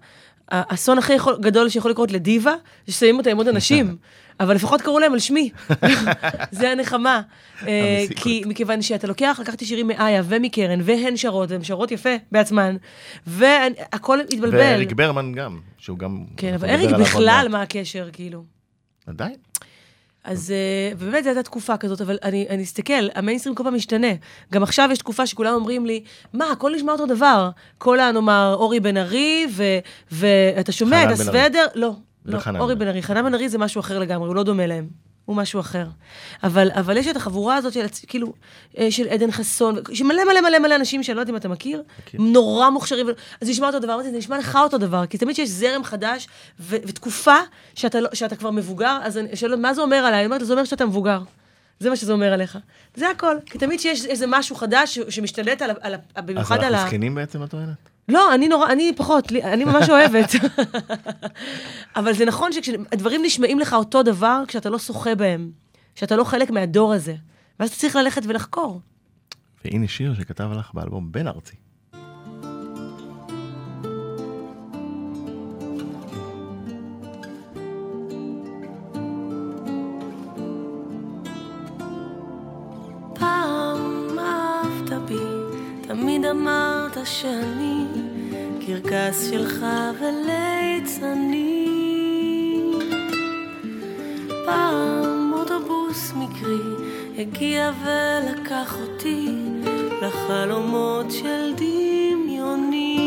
האסון 0.49 0.97
הכי 0.97 1.13
יכול- 1.13 1.37
גדול 1.41 1.69
שיכול 1.69 1.91
לקרות 1.91 2.11
לדיבה, 2.11 2.53
ששמים 2.89 3.17
אותה 3.17 3.29
עם 3.29 3.37
עוד 3.37 3.47
אנשים. 3.47 3.95
אבל 4.39 4.55
לפחות 4.55 4.81
קראו 4.81 4.99
להם 4.99 5.13
על 5.13 5.19
שמי. 5.19 5.49
זה 6.51 6.71
הנחמה. 6.71 7.21
אה. 7.67 8.05
כי 8.15 8.43
מכיוון 8.45 8.81
שאתה 8.81 9.07
לוקח, 9.07 9.39
לקחתי 9.41 9.65
שירים 9.65 9.87
מאיה 9.87 10.21
ומקרן, 10.25 10.79
והן 10.83 11.17
שרות, 11.17 11.51
והן 11.51 11.63
שרות 11.63 11.91
יפה 11.91 12.15
בעצמן, 12.31 12.75
והכל 13.27 14.19
התבלבל. 14.21 14.57
ואריק 14.57 14.91
ברמן 14.91 15.31
גם, 15.31 15.59
שהוא 15.77 15.97
גם... 15.97 16.23
כן, 16.37 16.53
אבל 16.53 16.69
אריק 16.69 16.89
בכלל. 16.89 17.47
מה 17.49 17.61
הקשר, 17.61 18.09
כאילו? 18.13 18.43
עדיין. 19.07 19.35
אז 20.23 20.51
אה, 20.51 20.93
ובאמת 20.97 21.23
זו 21.23 21.29
הייתה 21.29 21.43
תקופה 21.43 21.77
כזאת, 21.77 22.01
אבל 22.01 22.17
אני, 22.23 22.45
אני 22.49 22.63
אסתכל, 22.63 23.07
המיינסטרים 23.15 23.55
כל 23.55 23.63
פעם 23.63 23.75
משתנה. 23.75 24.07
גם 24.53 24.63
עכשיו 24.63 24.89
יש 24.91 24.97
תקופה 24.97 25.27
שכולם 25.27 25.53
אומרים 25.53 25.85
לי, 25.85 26.03
מה, 26.33 26.51
הכל 26.51 26.71
נשמע 26.75 26.91
אותו 26.91 27.05
דבר. 27.05 27.49
כל 27.77 27.99
ה... 27.99 28.11
נאמר, 28.11 28.55
אורי 28.59 28.79
בן 28.79 28.97
ארי, 28.97 29.47
ואתה 30.11 30.71
שומע 30.71 31.03
את. 31.03 31.11
הסוודר? 31.11 31.65
לא, 31.75 31.95
לא, 32.25 32.37
וחנן 32.37 32.59
אורי 32.59 32.75
בן 32.75 32.87
ארי. 32.87 33.03
חנן 33.03 33.23
בן 33.23 33.33
ארי 33.33 33.49
זה 33.49 33.57
משהו 33.57 33.79
אחר 33.79 33.99
לגמרי, 33.99 34.27
הוא 34.27 34.35
לא 34.35 34.43
דומה 34.43 34.67
להם. 34.67 34.87
הוא 35.25 35.35
משהו 35.35 35.59
אחר. 35.59 35.87
אבל, 36.43 36.71
אבל 36.71 36.97
יש 36.97 37.07
את 37.07 37.15
החבורה 37.15 37.55
הזאת 37.55 37.73
של, 37.73 37.85
כאילו, 38.07 38.33
אה, 38.77 38.91
של 38.91 39.07
עדן 39.09 39.31
חסון, 39.31 39.75
שמלא 39.93 40.23
מלא 40.25 40.41
מלא 40.41 40.59
מלא 40.59 40.75
אנשים 40.75 41.03
שאני 41.03 41.15
לא 41.15 41.21
יודעת 41.21 41.31
אם 41.31 41.35
אתה 41.35 41.47
מכיר, 41.49 41.83
מכיר. 42.03 42.21
נורא 42.21 42.69
מוכשרים, 42.69 43.07
אז 43.41 43.49
נשמע 43.49 43.67
אותו 43.67 43.79
דבר, 43.79 44.03
זה 44.03 44.11
נשמע 44.11 44.37
לך 44.37 44.55
אותו 44.63 44.77
דבר, 44.77 45.05
כי 45.05 45.17
תמיד 45.17 45.35
שיש 45.35 45.49
זרם 45.49 45.83
חדש, 45.83 46.27
ו- 46.59 46.75
ותקופה 46.85 47.35
שאתה, 47.75 47.99
לא, 48.01 48.09
שאתה 48.13 48.35
כבר 48.35 48.51
מבוגר, 48.51 48.97
אז 49.03 49.17
אני 49.17 49.35
שואלת, 49.35 49.59
מה 49.59 49.73
זה 49.73 49.81
אומר 49.81 49.97
עליי? 49.97 50.19
אני 50.19 50.25
אומרת, 50.25 50.45
זה 50.45 50.53
אומר 50.53 50.63
שאתה 50.65 50.85
מבוגר. 50.85 51.21
זה 51.79 51.89
מה 51.89 51.95
שזה 51.95 52.13
אומר 52.13 52.33
עליך. 52.33 52.57
זה 52.95 53.09
הכל. 53.09 53.35
כי 53.45 53.57
תמיד 53.57 53.79
שיש 53.79 54.05
איזה 54.05 54.25
משהו 54.27 54.55
חדש 54.55 54.99
שמשתלט 55.09 55.61
על, 55.61 55.69
ה- 55.69 55.73
על, 55.81 55.93
ה- 55.93 55.97
אז 56.15 56.25
במיוחד 56.25 56.57
על 56.63 56.73
אנחנו. 56.75 56.87
זקנים 56.87 57.15
בעצם, 57.15 57.43
את 57.43 57.49
טוענת? 57.49 57.90
לא, 58.09 58.35
אני 58.35 58.47
נורא, 58.47 58.71
אני 58.71 58.93
פחות, 58.97 59.31
אני 59.43 59.65
ממש 59.65 59.89
אוהבת. 59.89 60.29
אבל 61.95 62.13
זה 62.13 62.25
נכון 62.25 62.51
שכשהדברים 62.51 63.21
נשמעים 63.23 63.59
לך 63.59 63.73
אותו 63.73 64.03
דבר, 64.03 64.43
כשאתה 64.47 64.69
לא 64.69 64.79
שוחה 64.79 65.15
בהם, 65.15 65.51
כשאתה 65.95 66.15
לא 66.15 66.23
חלק 66.23 66.51
מהדור 66.51 66.93
הזה. 66.93 67.15
ואז 67.59 67.69
אתה 67.69 67.77
צריך 67.77 67.95
ללכת 67.95 68.21
ולחקור. 68.25 68.81
והנה 69.65 69.87
שיר 69.87 70.13
שכתב 70.13 70.49
לך 70.55 70.71
באלבום 70.73 71.11
בן 71.11 71.27
ארצי. 71.27 71.55
תמיד 85.81 86.25
אמרת 86.25 86.97
שאני 87.05 87.90
קרקס 88.71 89.29
שלך 89.29 89.65
וליצני. 89.99 91.67
פעם 94.45 95.33
אוטובוס 95.33 96.13
מקרי 96.15 96.85
הגיע 97.17 97.71
ולקח 97.83 98.77
אותי 98.81 99.27
לחלומות 100.01 101.11
של 101.11 101.53
דמיוני. 101.55 102.97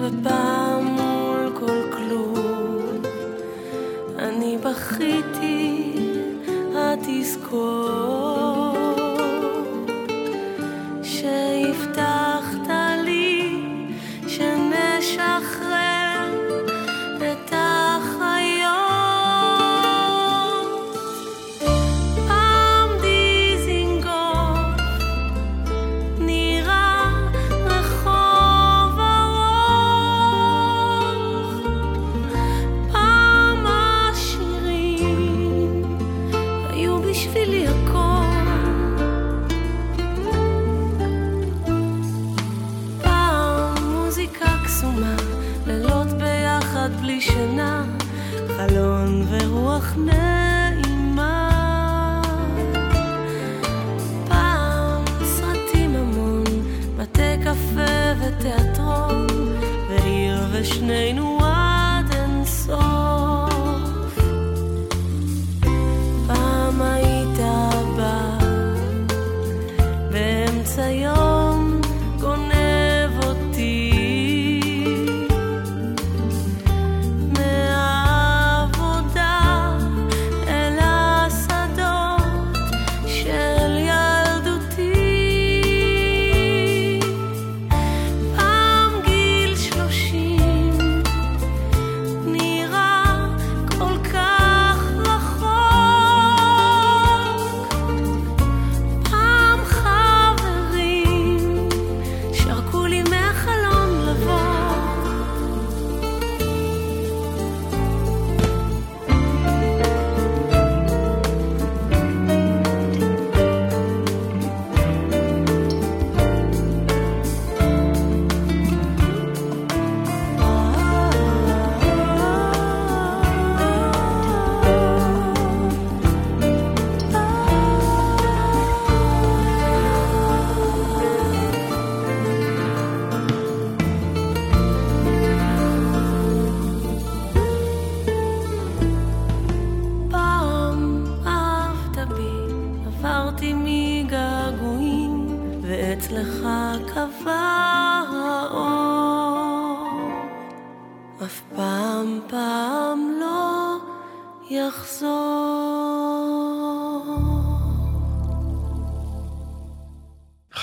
ופעם 0.00 0.84
מול 0.84 1.52
כל 1.60 1.82
כלום 1.92 3.02
אני 4.18 4.58
בכיתי, 4.64 5.94
התזכור 6.74 8.49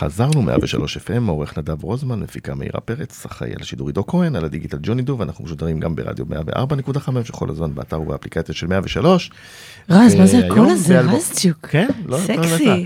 חזרנו 0.07 0.41
103 0.41 0.97
FM, 0.97 1.27
עורך 1.27 1.57
נדב 1.57 1.83
רוזמן, 1.83 2.19
מפיקה 2.19 2.55
מאירה 2.55 2.79
פרץ, 2.79 3.25
אחראי 3.25 3.51
על 3.51 3.61
השידור 3.61 3.87
עידו 3.87 4.07
כהן, 4.07 4.35
על 4.35 4.45
הדיגיטל 4.45 4.77
ג'וני 4.81 5.01
דוב, 5.01 5.21
אנחנו 5.21 5.43
משודרים 5.43 5.79
גם 5.79 5.95
ברדיו 5.95 6.25
104.5 6.25 7.09
וכל 7.29 7.49
הזמן 7.49 7.75
באתר 7.75 8.01
ובאפליקציה 8.01 8.55
של 8.55 8.67
103. 8.67 9.31
רז, 9.89 10.15
מה 10.15 10.27
זה 10.27 10.47
הקול 10.47 10.69
הזה? 10.69 10.99
רזצ'וק. 10.99 11.67
כן, 11.67 11.87
לא, 12.05 12.17
לא 12.17 12.23
סקסי. 12.23 12.85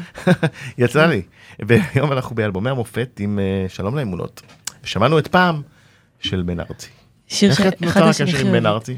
יצא. 0.78 1.06
לי. 1.06 1.22
והיום 1.60 2.12
אנחנו 2.12 2.36
באלבומי 2.36 2.70
המופת 2.70 3.20
עם 3.20 3.40
אה, 3.40 3.66
שלום 3.70 3.98
לאמונות. 3.98 4.42
ושמענו 4.84 5.20
את 5.20 5.28
פעם 5.28 5.62
של 6.20 6.42
בן 6.42 6.60
ארצי. 6.60 6.90
שיר 7.28 7.52
איך 7.52 7.62
את 7.62 7.82
נוצר 7.82 8.08
הקשר 8.08 8.38
עם 8.38 8.52
בן. 8.52 8.66
ארצי? 8.66 8.98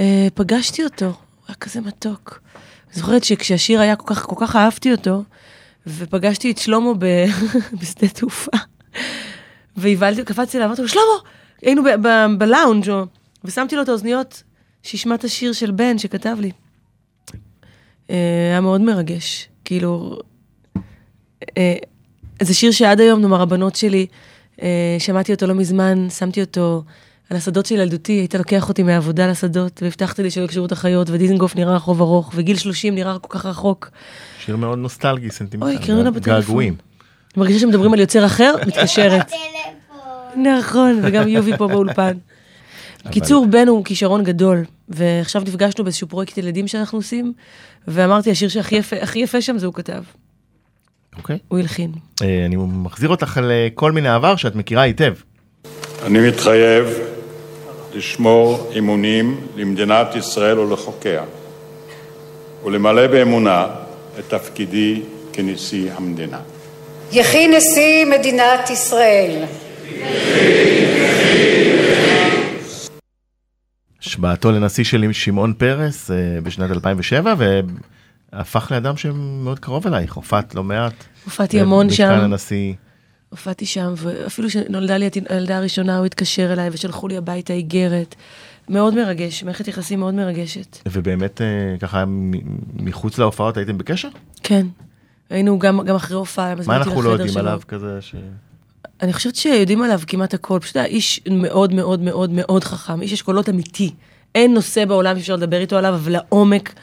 אה, 0.00 0.28
פגשתי 0.34 0.84
אותו, 0.84 1.06
הוא 1.06 1.14
היה 1.48 1.56
כזה 1.56 1.80
מתוק. 1.80 2.40
זוכרת 2.92 3.24
שכשהשיר 3.24 3.80
היה 3.80 3.96
כל 3.96 4.14
כך, 4.14 4.22
כל 4.22 4.36
כך 4.38 4.56
אהבתי 4.56 4.92
אותו, 4.92 5.22
ופגשתי 5.86 6.50
את 6.50 6.58
שלמה 6.58 6.94
ב... 6.98 7.04
בשדה 7.80 8.08
תעופה, 8.08 8.56
והבלתי, 9.76 10.24
קפצתי 10.24 10.56
אליו, 10.56 10.66
אמרתי 10.66 10.82
לו, 10.82 10.88
שלמה! 10.88 11.04
היינו 11.62 11.82
בלאונג', 12.38 12.90
או- 12.90 13.04
ושמתי 13.44 13.76
לו 13.76 13.82
את 13.82 13.88
האוזניות, 13.88 14.42
שישמע 14.82 15.14
את 15.14 15.24
השיר 15.24 15.52
של 15.52 15.70
בן 15.70 15.98
שכתב 15.98 16.36
לי. 16.40 16.50
אה, 18.10 18.16
היה 18.50 18.60
מאוד 18.60 18.80
מרגש. 18.80 19.48
כאילו, 19.64 20.18
אה, 21.58 21.76
זה 22.42 22.54
שיר 22.54 22.70
שעד 22.70 23.00
היום, 23.00 23.20
נאמר, 23.20 23.42
הבנות 23.42 23.76
שלי, 23.76 24.06
אה, 24.62 24.96
שמעתי 24.98 25.32
אותו 25.32 25.46
לא 25.46 25.54
מזמן, 25.54 26.10
שמתי 26.10 26.40
אותו 26.40 26.82
על 27.32 27.36
השדות 27.36 27.66
של 27.66 27.74
ילדותי, 27.74 28.12
היית 28.12 28.34
לוקח 28.34 28.68
אותי 28.68 28.82
מהעבודה 28.82 29.26
לשדות, 29.26 29.82
והבטחת 29.82 30.18
לי 30.18 30.30
שלא 30.30 30.44
יקשרו 30.44 30.66
את 30.66 30.72
החיות, 30.72 31.10
ודיזנגוף 31.10 31.56
נראה 31.56 31.74
רחוב 31.74 32.00
ארוך, 32.00 32.32
וגיל 32.34 32.56
30 32.56 32.94
נראה 32.94 33.18
כל 33.18 33.38
כך 33.38 33.46
רחוק. 33.46 33.90
שיר 34.44 34.56
מאוד 34.56 34.78
נוסטלגי, 34.78 35.30
סנטימנטלי. 35.30 35.76
אוי, 35.76 35.86
קראו 35.86 36.02
לה 36.02 36.10
בטלפון. 36.10 36.40
געגועים. 36.40 36.74
מרגישה 37.36 37.58
שמדברים 37.58 37.92
על 37.92 38.00
יוצר 38.00 38.26
אחר, 38.26 38.54
מתקשרת. 38.66 39.32
נכון, 40.36 41.00
וגם 41.02 41.28
יובי 41.28 41.56
פה 41.56 41.68
באולפן. 41.68 42.12
קיצור, 43.10 43.46
בן 43.46 43.68
הוא 43.68 43.84
כישרון 43.84 44.24
גדול, 44.24 44.64
ועכשיו 44.88 45.42
נפגשנו 45.42 45.84
באיזשהו 45.84 46.08
פרויקט 46.08 46.38
ילדים 46.38 46.68
שאנחנו 46.68 46.98
עושים, 46.98 47.32
ואמרתי, 47.88 48.30
השיר 48.30 48.48
שהכי 48.48 49.18
יפה, 49.18 49.40
שם 49.40 49.58
זה 49.58 49.66
הוא 49.66 49.74
כתב, 49.74 50.02
אוקיי. 51.16 51.38
הוא 51.48 51.58
הלחין. 51.58 51.92
אה, 52.22 52.46
אני 52.46 52.56
מחזיר 52.58 53.08
אותך 53.08 53.40
לכל 53.42 53.92
מיני 53.92 54.08
עבר 54.08 54.36
שאת 54.36 54.54
מכירה 54.54 54.82
היטב. 54.82 55.14
אני 56.06 56.28
מתחייב 56.28 57.11
לשמור 57.94 58.72
אמונים 58.78 59.40
למדינת 59.56 60.14
ישראל 60.16 60.58
ולחוקיה, 60.58 61.22
ולמלא 62.64 63.06
באמונה 63.06 63.66
את 64.18 64.24
תפקידי 64.28 65.02
כנשיא 65.32 65.92
המדינה. 65.92 66.40
יחי 67.12 67.48
נשיא 67.48 68.04
מדינת 68.04 68.70
ישראל. 68.70 69.44
השבעתו 74.00 74.52
לנשיא 74.52 74.84
של 74.84 75.12
שמעון 75.12 75.52
פרס 75.52 76.10
אה, 76.10 76.40
בשנת 76.42 76.70
2007, 76.70 77.34
והפך 78.32 78.68
לאדם 78.70 78.96
שמאוד 78.96 79.58
קרוב 79.58 79.86
אלייך, 79.86 80.14
הופעת 80.14 80.54
לא 80.54 80.62
מעט. 80.62 81.04
הופעתי 81.24 81.60
המון 81.60 81.86
בכאן 81.86 81.96
שם, 81.96 82.10
הנשיא. 82.10 82.74
הופעתי 83.32 83.66
שם, 83.66 83.94
ואפילו 83.96 84.50
שנולדה 84.50 84.96
לי 84.96 85.08
הילדה 85.28 85.56
הראשונה, 85.56 85.98
הוא 85.98 86.06
התקשר 86.06 86.52
אליי 86.52 86.68
ושלחו 86.72 87.08
לי 87.08 87.16
הביתה 87.16 87.52
איגרת. 87.52 88.14
מאוד 88.68 88.94
מרגש, 88.94 89.42
מערכת 89.42 89.68
יחסים 89.68 90.00
מאוד 90.00 90.14
מרגשת. 90.14 90.78
ובאמת 90.92 91.40
אה, 91.40 91.78
ככה 91.80 92.04
מחוץ 92.74 93.18
להופעות 93.18 93.56
הייתם 93.56 93.78
בקשר? 93.78 94.08
כן. 94.42 94.66
היינו 95.30 95.58
גם, 95.58 95.80
גם 95.84 95.94
אחרי 95.94 96.16
הופעה, 96.16 96.54
מה 96.66 96.76
אנחנו 96.76 97.02
לא 97.02 97.10
יודעים 97.10 97.28
שלו. 97.28 97.40
עליו 97.40 97.60
כזה 97.68 97.98
ש... 98.00 98.14
אני 99.02 99.12
חושבת 99.12 99.36
שיודעים 99.36 99.82
עליו 99.82 100.00
כמעט 100.06 100.34
הכל, 100.34 100.58
פשוט 100.62 100.76
היה 100.76 100.84
איש 100.84 101.20
מאוד 101.30 101.72
מאוד 101.72 102.00
מאוד 102.00 102.30
מאוד 102.32 102.64
חכם, 102.64 103.02
איש 103.02 103.12
אשכולות 103.12 103.48
אמיתי. 103.48 103.90
אין 104.34 104.54
נושא 104.54 104.84
בעולם 104.84 105.16
שאפשר 105.16 105.36
לדבר 105.36 105.60
איתו 105.60 105.76
עליו, 105.76 105.94
אבל 105.94 106.12
לעומק, 106.12 106.74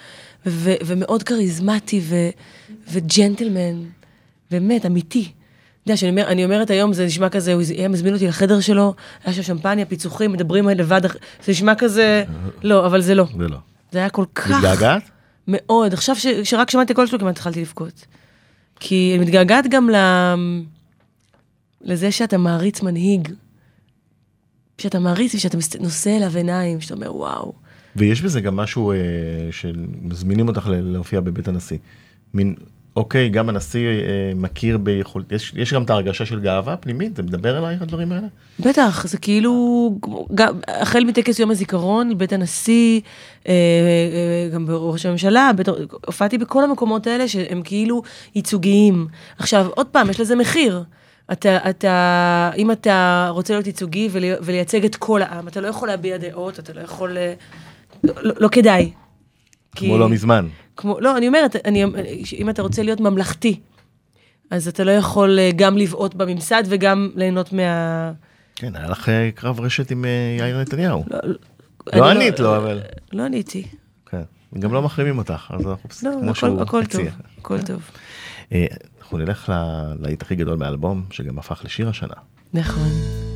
ו- 0.46 0.76
ומאוד 0.86 1.24
כריזמטי 1.24 2.02
ו- 2.04 2.30
וג'נטלמן, 2.92 3.84
באמת, 4.52 4.86
אמיתי. 4.86 5.32
יודע, 5.86 5.98
שאני 5.98 6.12
אומר, 6.12 6.28
אני 6.28 6.46
אומרת 6.46 6.70
היום, 6.70 6.94
זה 6.94 7.06
נשמע 7.06 7.30
כזה, 7.30 7.54
הוא 7.54 7.62
היה 7.78 7.88
מזמין 7.88 8.14
אותי 8.14 8.28
לחדר 8.28 8.60
שלו, 8.60 8.94
היה 9.24 9.34
שם 9.34 9.44
שמפניה, 9.44 9.86
פיצוחים, 9.86 10.32
מדברים 10.32 10.70
לבד, 10.70 11.02
זה 11.46 11.52
נשמע 11.52 11.76
כזה, 11.76 12.24
לא, 12.64 12.86
אבל 12.86 13.02
זה 13.02 13.16
לא. 13.16 13.26
זה 13.38 13.48
לא. 13.48 13.58
זה 13.92 14.00
היה 14.00 14.10
כל 14.10 14.26
כך... 14.36 14.52
מתגעגעת? 14.52 15.04
מאוד. 15.48 15.94
עכשיו 15.94 16.16
ש- 16.16 16.28
שרק 16.44 16.70
שמעתי 16.70 16.94
קול 16.94 17.08
שלו 17.08 17.20
כמעט 17.20 17.36
התחלתי 17.36 17.62
לבכות. 17.62 18.06
כי 18.80 19.12
אני 19.16 19.26
מתגעגעת 19.26 19.66
גם 19.70 19.90
ל... 19.90 19.96
לזה 21.82 22.12
שאתה 22.12 22.38
מעריץ 22.38 22.82
מנהיג. 22.82 23.30
שאתה 24.78 25.00
מעריץ 25.00 25.36
ושאתה 25.36 25.58
נושא 25.80 26.18
אליו 26.18 26.38
עיניים, 26.38 26.82
שאתה 26.82 26.94
אומר 26.94 27.16
וואו. 27.16 27.54
ויש 27.96 28.22
בזה 28.22 28.42
גם 28.42 28.56
משהו 28.56 28.92
אה, 28.92 28.98
שמזמינים 29.52 30.48
אותך 30.48 30.68
להופיע 30.72 31.20
בבית 31.20 31.48
הנשיא. 31.48 31.78
מין, 32.34 32.56
אוקיי, 32.96 33.30
גם 33.30 33.50
הנשיא 33.50 33.88
אה, 33.88 34.32
מכיר 34.36 34.78
ביכולת, 34.78 35.32
יש, 35.32 35.54
יש 35.56 35.74
גם 35.74 35.84
את 35.84 35.90
ההרגשה 35.90 36.26
של 36.26 36.40
גאווה 36.40 36.78
פנימית, 36.78 37.16
זה 37.16 37.24
מדבר 37.24 37.58
אלייך 37.58 37.82
הדברים 37.82 38.12
האלה? 38.12 38.28
בטח, 38.60 39.08
זה 39.08 39.18
כאילו, 39.18 39.96
גם, 40.36 40.60
החל 40.68 41.04
מטקס 41.04 41.40
יום 41.40 41.52
הזיכרון, 41.52 42.18
בית 42.18 42.34
הנשיא, 42.34 43.02
אה, 43.48 43.54
אה, 43.54 44.50
גם 44.54 44.66
בראש 44.66 45.06
הממשלה, 45.06 45.52
בית, 45.56 45.68
הופעתי 46.06 46.38
בכל 46.38 46.64
המקומות 46.64 47.08
האלה 47.08 47.28
שהם 47.28 47.62
כאילו 47.64 48.02
ייצוגיים. 48.36 49.08
עכשיו, 49.38 49.68
עוד 49.76 49.88
פעם, 49.88 50.10
יש 50.10 50.20
לזה 50.20 50.36
מחיר. 50.36 50.84
אתה, 51.32 51.70
אתה, 51.70 52.52
אם 52.58 52.72
אתה 52.72 53.30
רוצה 53.32 53.54
להיות 53.54 53.68
ייצוגי 53.68 54.10
ולי, 54.12 54.32
ולייצג 54.42 54.86
את 54.86 54.96
כל 54.96 55.22
העם, 55.22 55.48
אתה 55.48 55.62
לא 55.62 55.68
יכול 55.68 55.88
להביע 55.88 56.18
דעות, 56.18 56.60
אתה 56.60 56.74
לא 56.74 56.82
יכול... 56.82 57.18
לא, 58.04 58.14
לא, 58.22 58.34
לא 58.40 58.48
כדאי. 58.48 58.92
כמו 59.76 59.98
לא 59.98 60.10
מזמן. 60.10 60.48
כמו, 60.78 61.00
לא, 61.00 61.18
אני 61.18 61.28
אומרת, 61.28 61.56
אני, 61.66 61.86
אם 62.38 62.50
אתה 62.50 62.62
רוצה 62.62 62.84
להיות 62.84 63.00
ממלכתי, 63.00 63.60
אז 64.52 64.68
אתה 64.68 64.84
לא 64.84 64.92
יכול 64.92 65.40
אה, 65.40 65.50
גם 65.56 65.78
לבעוט 65.78 66.14
בממסד 66.14 66.64
וגם 66.68 67.10
ליהנות 67.16 67.54
מה... 67.54 68.12
כן, 68.56 68.76
היה 68.76 68.90
לך 68.90 69.10
אה, 69.10 69.30
קרב 69.36 69.60
רשת 69.60 69.92
עם 69.92 70.06
אה, 70.06 70.36
יאיר 70.40 70.62
נתניהו. 70.62 71.06
אני 71.94 72.02
לא 72.02 72.10
ענית 72.10 72.40
לו, 72.40 72.58
אבל... 72.58 72.82
לא 73.14 73.24
עניתי. 73.24 73.68
כן. 74.06 74.22
גם 74.60 74.74
לא 74.74 74.82
מחרימים 74.82 75.18
אותך, 75.18 75.54
אז 75.60 75.68
אנחנו 75.68 75.90
לא, 76.04 76.12
כמו 76.12 76.32
הכל, 76.32 76.34
שהוא 76.34 76.62
הכל 76.62 76.86
טוב, 76.86 77.02
הציע. 77.02 77.12
הכל 77.38 77.62
טוב. 77.62 77.92
אנחנו 79.02 79.18
נלך 79.18 79.54
להיט 80.00 80.22
הכי 80.22 80.36
גדול 80.36 80.58
מהאלבום, 80.58 81.06
שגם 81.12 81.40
הפך 81.40 81.62
לשיר 81.66 81.90
השנה. 81.90 82.16
נכון. 82.54 83.29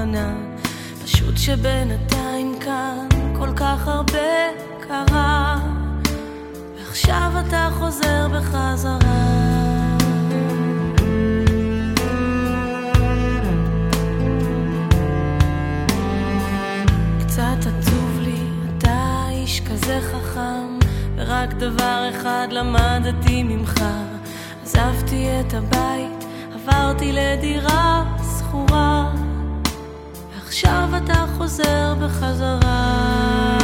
בכוונה. 0.00 0.34
פשוט 1.04 1.36
שבינתיים 1.36 2.58
כאן 2.60 3.08
כל 3.38 3.52
כך 3.56 3.88
הרבה 3.88 4.18
קרה, 4.88 5.58
ועכשיו 6.76 7.32
אתה 7.48 7.68
חוזר 7.78 8.28
בחזרה. 8.28 8.96
קצת 17.20 17.66
עצוב 17.66 18.18
לי, 18.20 18.40
אתה 18.78 19.26
איש 19.30 19.60
כזה 19.60 20.00
חכם, 20.00 20.78
ורק 21.16 21.54
דבר 21.54 22.10
אחד 22.10 22.48
למדתי 22.50 23.42
ממך. 23.42 23.82
עזבתי 24.62 25.28
את 25.40 25.54
הבית, 25.54 26.24
עברתי 26.54 27.12
לדירה 27.12 28.04
שכורה, 28.38 28.99
ועכשיו 30.62 30.88
אתה 30.96 31.24
חוזר 31.38 31.94
בחזרה. 31.94 33.60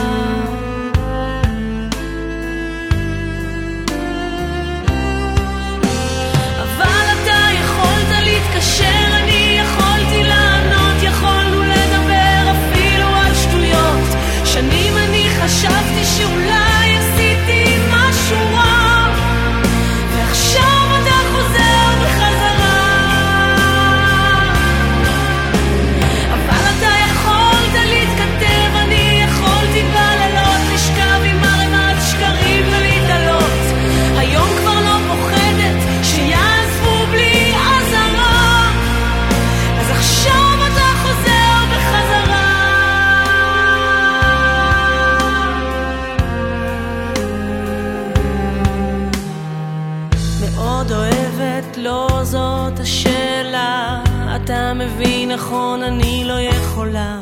אתה 54.46 54.72
מבין 54.74 55.32
נכון, 55.32 55.82
אני 55.82 56.24
לא 56.24 56.40
יכולה 56.40 57.20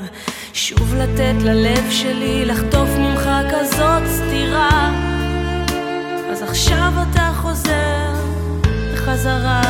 שוב 0.52 0.94
לתת 0.94 1.34
ללב 1.42 1.90
שלי 1.90 2.44
לחטוף 2.44 2.88
ממך 2.98 3.30
כזאת 3.50 4.02
סתירה. 4.06 4.90
אז 6.30 6.42
עכשיו 6.42 6.92
אתה 7.10 7.30
חוזר 7.34 8.14
בחזרה. 8.92 9.62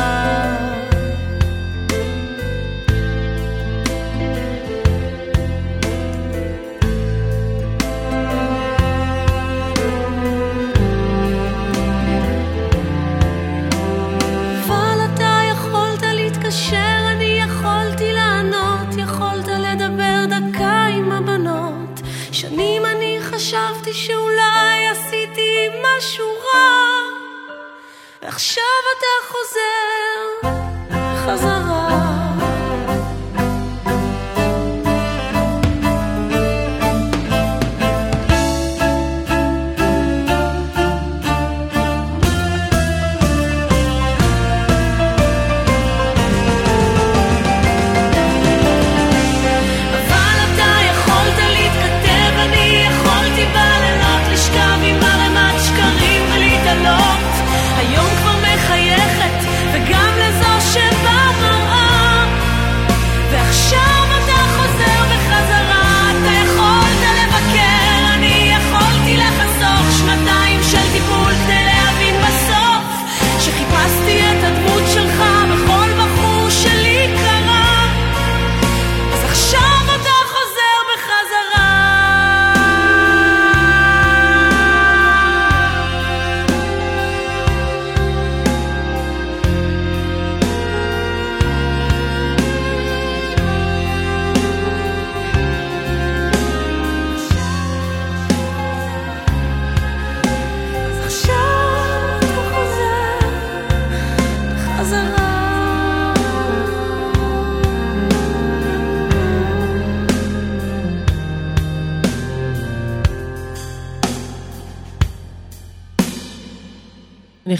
רע, 26.21 27.01
ועכשיו 28.21 28.63
אתה 28.97 29.27
חוזר 29.27 30.49
בחזרה. 30.89 31.94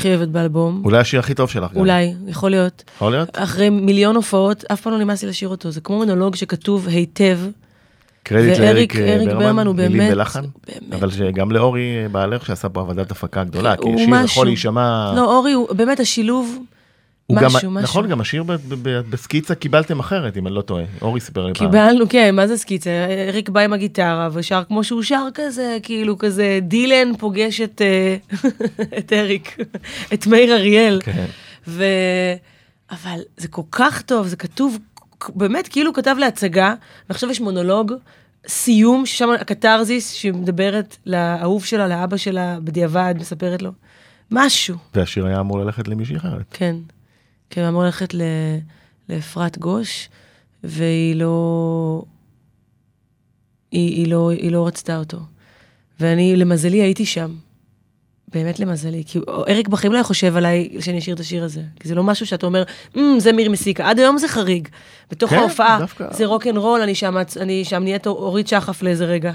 הכי 0.05 0.15
אוהבת 0.15 0.27
באלבום. 0.27 0.81
אולי 0.85 0.97
השיר 0.97 1.19
הכי 1.19 1.33
טוב 1.33 1.49
שלך 1.49 1.71
גם. 1.73 1.79
אולי, 1.79 2.13
יכול 2.27 2.51
להיות. 2.51 2.83
יכול 2.95 3.11
להיות? 3.11 3.29
אחרי 3.33 3.69
מיליון 3.69 4.15
הופעות, 4.15 4.63
אף 4.73 4.81
פעם 4.81 4.93
לא 4.93 4.99
נמאס 4.99 5.23
לי 5.23 5.29
לשיר 5.29 5.49
אותו. 5.49 5.71
זה 5.71 5.81
כמו 5.81 5.97
מונולוג 5.97 6.35
שכתוב 6.35 6.87
היטב. 6.87 7.39
קרדיט 8.23 8.59
לאריק 8.59 8.95
אה, 8.95 9.17
ברמן 9.25 9.67
הוא 9.67 9.75
מילים 9.75 9.97
באמת- 9.97 10.11
ולחן. 10.11 10.41
באמת. 10.67 10.93
אבל 10.93 11.11
שגם 11.11 11.51
לאורי 11.51 11.81
בעלך 12.11 12.45
שעשה 12.45 12.69
פה 12.69 12.79
עבודת 12.81 13.11
הפקה 13.11 13.43
גדולה, 13.43 13.75
כי 13.77 13.97
שיר 13.97 14.07
משהו. 14.09 14.25
יכול 14.25 14.47
להישמע... 14.47 15.13
לא, 15.15 15.37
אורי 15.37 15.51
הוא 15.53 15.67
באמת 15.75 15.99
השילוב, 15.99 16.57
הוא 17.27 17.37
גם- 17.37 17.45
משהו, 17.45 17.71
משהו. 17.71 17.83
נכון, 17.83 18.07
גם 18.09 18.21
השיר 18.21 18.43
ב- 18.43 18.51
ב- 18.51 18.57
ב- 18.83 19.01
בסקיצה 19.09 19.55
קיבלתם 19.55 19.99
אחרת, 19.99 20.37
אם 20.37 20.47
אני 20.47 20.55
לא 20.55 20.61
טועה. 20.61 20.83
אורי 21.01 21.19
סיפר 21.19 21.45
לי 21.45 21.53
פעם. 21.53 21.67
קיבלנו, 21.67 22.05
כן, 22.09 22.35
מה 22.35 22.47
זה 22.47 22.57
סקיצה? 22.57 22.89
אריק 23.29 23.49
בא 23.49 23.59
עם 23.61 23.73
הגיטרה 23.73 24.29
ושר 24.33 24.63
כמו 24.67 24.83
שהוא 24.83 25.03
שר 25.03 25.27
כזה, 25.33 25.77
כאילו 25.83 26.17
כזה, 26.17 26.59
דילן 26.61 27.15
פוגש 27.17 27.61
את, 27.61 27.81
אה, 27.81 28.15
את 28.97 29.13
אריק, 29.13 29.57
את 30.13 30.27
מאיר 30.27 30.53
אריאל. 30.55 30.99
כן. 31.03 31.25
ו... 31.67 31.83
אבל 32.91 33.19
זה 33.37 33.47
כל 33.47 33.61
כך 33.71 34.01
טוב, 34.01 34.27
זה 34.27 34.35
כתוב, 34.35 34.77
באמת 35.29 35.67
כאילו 35.67 35.93
כתב 35.93 36.15
להצגה, 36.19 36.73
ועכשיו 37.09 37.29
יש 37.31 37.41
מונולוג, 37.41 37.91
סיום, 38.47 39.05
ששם 39.05 39.29
הקתרזיס, 39.41 40.11
שמדברת 40.11 40.97
לאהוב 41.05 41.65
שלה, 41.65 41.87
לאבא 41.87 42.17
שלה, 42.17 42.57
בדיעבד, 42.63 43.15
מספרת 43.19 43.61
לו. 43.61 43.71
משהו, 44.31 44.75
והשיר 44.95 45.25
היה 45.25 45.39
אמור 45.39 45.59
ללכת 45.59 45.87
למישהי 45.87 46.17
אחרת. 46.17 46.43
כן. 46.51 46.75
כן, 47.49 47.61
הוא 47.61 47.69
אמור 47.69 47.83
ללכת 47.83 48.13
ל... 48.13 48.21
לאפרת 49.09 49.57
גוש, 49.57 50.09
והיא 50.63 51.15
לא... 51.15 52.03
היא, 53.71 53.95
היא, 53.95 54.07
לא, 54.07 54.31
היא 54.31 54.51
לא 54.51 54.67
רצתה 54.67 54.97
אותו. 54.97 55.17
ואני, 55.99 56.35
למזלי, 56.35 56.81
הייתי 56.81 57.05
שם. 57.05 57.35
באמת 58.27 58.59
למזלי. 58.59 59.03
כי 59.07 59.19
אריק 59.47 59.67
בחיים 59.67 59.91
לא 59.91 59.97
היה 59.97 60.03
חושב 60.03 60.37
עליי 60.37 60.69
שאני 60.79 60.99
אשיר 60.99 61.15
את 61.15 61.19
השיר 61.19 61.43
הזה. 61.43 61.61
כי 61.79 61.87
זה 61.87 61.95
לא 61.95 62.03
משהו 62.03 62.25
שאתה 62.25 62.45
אומר, 62.45 62.63
mm, 62.95 62.99
זה 63.17 63.33
מירי 63.33 63.49
מסיקה. 63.49 63.89
עד 63.89 63.99
היום 63.99 64.17
זה 64.17 64.27
חריג. 64.27 64.67
בתוך 65.11 65.29
כן, 65.29 65.37
ההופעה, 65.37 65.77
דווקא. 65.79 66.05
זה 66.11 66.25
רוק 66.25 66.47
אנד 66.47 66.57
רול, 66.57 66.81
אני 66.81 66.95
שם, 66.95 67.15
אני 67.41 67.65
שם 67.65 67.83
נהיית 67.83 68.07
אורית 68.07 68.47
שחף 68.47 68.81
לאיזה 68.81 69.05
רגע. 69.05 69.31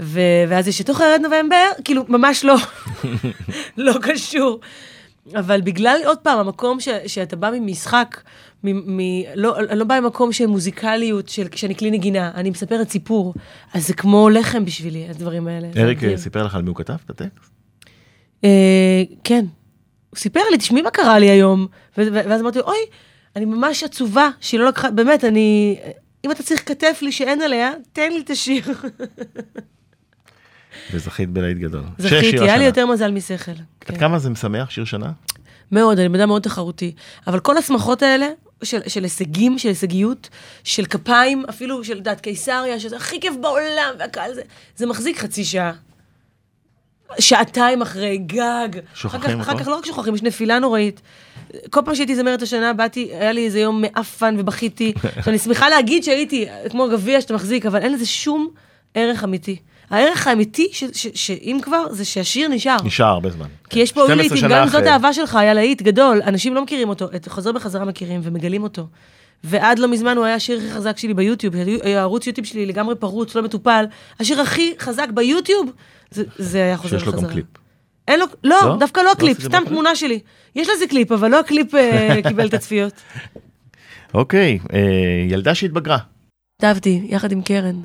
ו, 0.00 0.20
ואז 0.48 0.68
יש 0.68 0.80
את 0.80 0.88
ירד 0.88 1.20
נובמבר, 1.22 1.66
כאילו, 1.84 2.04
ממש 2.08 2.44
לא, 2.44 2.56
לא 3.76 3.94
קשור. 4.02 4.60
אבל 5.38 5.60
בגלל, 5.60 6.00
עוד 6.06 6.18
פעם, 6.18 6.38
המקום 6.38 6.80
ש, 6.80 6.88
שאתה 7.06 7.36
בא 7.36 7.50
ממשחק, 7.52 8.20
מ, 8.64 8.96
מ, 8.96 9.00
לא, 9.34 9.58
אני 9.58 9.78
לא 9.78 9.84
באה 9.84 10.00
ממקום 10.00 10.32
של 10.32 10.46
מוזיקליות, 10.46 11.28
של, 11.28 11.46
שאני 11.54 11.76
כלי 11.76 11.90
נגינה, 11.90 12.30
אני 12.34 12.50
מספרת 12.50 12.90
סיפור, 12.90 13.34
אז 13.74 13.86
זה 13.86 13.94
כמו 13.94 14.30
לחם 14.30 14.64
בשבילי, 14.64 15.08
הדברים 15.08 15.46
האלה. 15.46 15.68
אריק 15.76 15.98
סיפר 16.16 16.44
לך 16.44 16.54
על 16.54 16.62
מי 16.62 16.68
הוא 16.68 16.76
כתב 16.76 16.96
את 17.04 17.10
הטקסט? 17.10 17.50
אה, 18.44 19.02
כן. 19.24 19.44
הוא 20.10 20.18
סיפר 20.18 20.40
לי, 20.50 20.58
תשמעי 20.58 20.82
מה 20.82 20.90
קרה 20.90 21.18
לי 21.18 21.30
היום. 21.30 21.66
ו- 21.98 22.02
ו- 22.02 22.28
ואז 22.28 22.40
אמרתי 22.40 22.58
לו, 22.58 22.64
אוי, 22.64 22.78
אני 23.36 23.44
ממש 23.44 23.84
עצובה 23.84 24.28
שהיא 24.40 24.60
לא 24.60 24.66
לקחה, 24.66 24.90
באמת, 24.90 25.24
אני... 25.24 25.78
אם 26.24 26.30
אתה 26.30 26.42
צריך 26.42 26.68
כתף 26.68 26.98
לי 27.02 27.12
שאין 27.12 27.42
עליה, 27.42 27.72
תן 27.92 28.12
לי 28.12 28.20
את 28.20 28.30
השיר. 28.30 28.62
וזכית 30.92 31.30
בלהיט 31.30 31.58
גדול. 31.58 31.82
זכיתי, 31.98 32.40
היה 32.40 32.56
לי. 32.56 32.64
יותר 32.64 32.86
מזל 32.86 33.10
משכל. 33.10 33.50
עד 33.50 33.56
כן. 33.80 33.98
כמה 33.98 34.18
זה 34.18 34.30
משמח 34.30 34.70
שיר 34.70 34.84
שנה? 34.84 35.12
מאוד, 35.72 35.98
אני 35.98 36.08
בן 36.08 36.20
אדם 36.20 36.28
מאוד 36.28 36.42
תחרותי. 36.42 36.92
אבל 37.26 37.40
כל 37.40 37.56
השמחות 37.56 38.02
האלה, 38.02 38.26
של, 38.62 38.78
של 38.86 39.02
הישגים, 39.02 39.58
של 39.58 39.68
הישגיות, 39.68 40.28
של 40.64 40.84
כפיים, 40.84 41.44
אפילו 41.48 41.84
של, 41.84 42.00
דת 42.00 42.20
קיסריה, 42.20 42.80
שזה 42.80 42.96
הכי 42.96 43.20
כיף 43.20 43.34
בעולם, 43.40 43.94
והקהל 43.98 44.34
זה, 44.34 44.42
זה 44.76 44.86
מחזיק 44.86 45.18
חצי 45.18 45.44
שעה. 45.44 45.72
שעתיים 47.18 47.82
אחרי, 47.82 48.18
גג. 48.18 48.68
שוכחים 48.94 49.40
אחר 49.40 49.44
כך, 49.44 49.48
אחר? 49.48 49.58
כך 49.58 49.68
לא 49.68 49.76
רק 49.76 49.86
שוכחים, 49.86 50.14
יש 50.14 50.22
נפילה 50.22 50.58
נוראית. 50.58 51.00
כל 51.70 51.80
פעם 51.84 51.94
שהייתי 51.94 52.16
זמרת 52.16 52.42
השנה, 52.42 52.72
באתי, 52.72 53.08
היה 53.12 53.32
לי 53.32 53.44
איזה 53.44 53.60
יום 53.60 53.82
מעפן 53.82 54.36
ובכיתי. 54.38 54.92
שאני 55.24 55.38
שמחה 55.38 55.68
להגיד 55.68 56.04
שהייתי, 56.04 56.46
כמו 56.70 56.88
גביע 56.88 57.20
שאתה 57.20 57.34
מחזיק, 57.34 57.66
אבל 57.66 57.80
אין 57.80 57.92
לזה 57.92 58.06
שום 58.06 58.48
ערך 58.94 59.24
אמיתי. 59.24 59.56
הערך 59.90 60.26
האמיתי, 60.26 60.68
ש- 60.72 60.84
ש- 60.92 61.08
שאם 61.14 61.58
כבר, 61.62 61.84
זה 61.92 62.04
שהשיר 62.04 62.48
נשאר. 62.48 62.76
נשאר 62.84 63.06
הרבה 63.06 63.30
זמן. 63.30 63.46
כי 63.70 63.80
יש 63.80 63.92
פה 63.92 64.00
12 64.00 64.16
לעיתים, 64.16 64.36
שנה 64.36 64.48
גם 64.56 64.62
אם 64.62 64.68
זאת. 64.68 64.82
האהבה 64.82 65.12
שלך, 65.12 65.36
היה 65.36 65.54
להיט 65.54 65.82
גדול, 65.82 66.22
אנשים 66.26 66.54
לא 66.54 66.62
מכירים 66.62 66.88
אותו, 66.88 67.06
את 67.16 67.28
חוזר 67.28 67.52
בחזרה 67.52 67.84
מכירים 67.84 68.20
ומגלים 68.24 68.62
אותו. 68.62 68.86
ועד 69.44 69.78
לא 69.78 69.88
מזמן 69.88 70.16
הוא 70.16 70.24
היה 70.24 70.34
השיר 70.34 70.58
הכי 70.58 70.70
חזק 70.70 70.98
שלי 70.98 71.14
ביוטיוב, 71.14 71.54
הערוץ 71.84 72.26
יוטיוב 72.26 72.46
שלי 72.46 72.66
לגמרי 72.66 72.94
פרוץ, 72.94 73.34
לא 73.34 73.42
מטופל. 73.42 73.84
השיר 74.20 74.40
הכי 74.40 74.74
חזק 74.78 75.08
ביוטיוב, 75.14 75.70
זה, 76.10 76.24
זה 76.36 76.58
היה 76.62 76.76
חוזר 76.76 76.98
שיש 76.98 77.06
לו 77.06 77.12
בחזרה. 77.12 77.28
גם 77.28 77.34
קליפ. 77.34 77.46
אין 78.08 78.20
לו, 78.20 78.26
לא, 78.44 78.56
לא? 78.64 78.76
דווקא 78.80 79.00
לא 79.00 79.06
לא 79.06 79.14
קליפ, 79.14 79.40
סתם? 79.40 79.62
תמונה 79.66 79.96
שלי. 79.96 80.18
יש 80.56 80.68
לזה 80.68 80.86
קליפ, 80.86 81.12
אבל 81.12 81.30
לא 81.30 81.40
הקליפ 81.40 81.74
אה, 81.74 82.16
קיבל 82.28 82.48
את 82.48 82.54
הצפיות. 82.54 82.92
אוקיי, 84.14 84.58
אה, 84.72 84.78
ילדה 85.28 85.54
שהתבגרה. 85.54 85.98
כתבתי, 86.62 87.02
יחד 87.08 87.32
עם 87.32 87.42
קרן. 87.42 87.80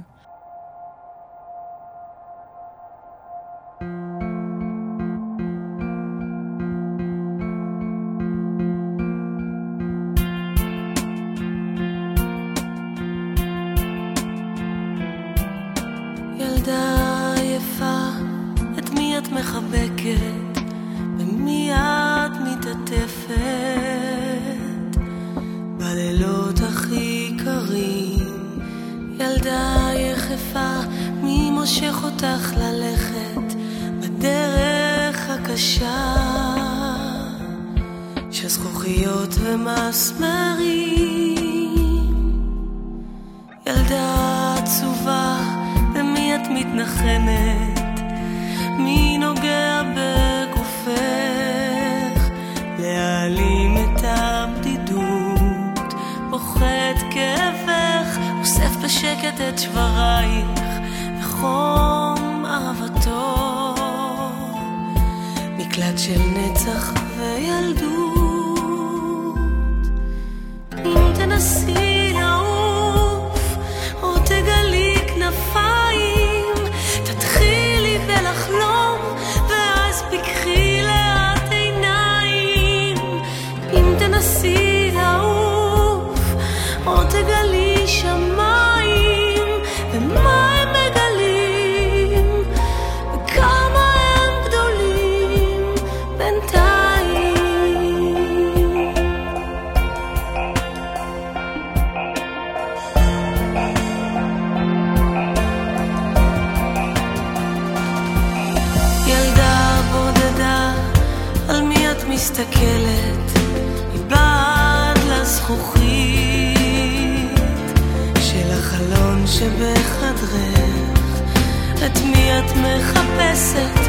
innocence 123.36 123.85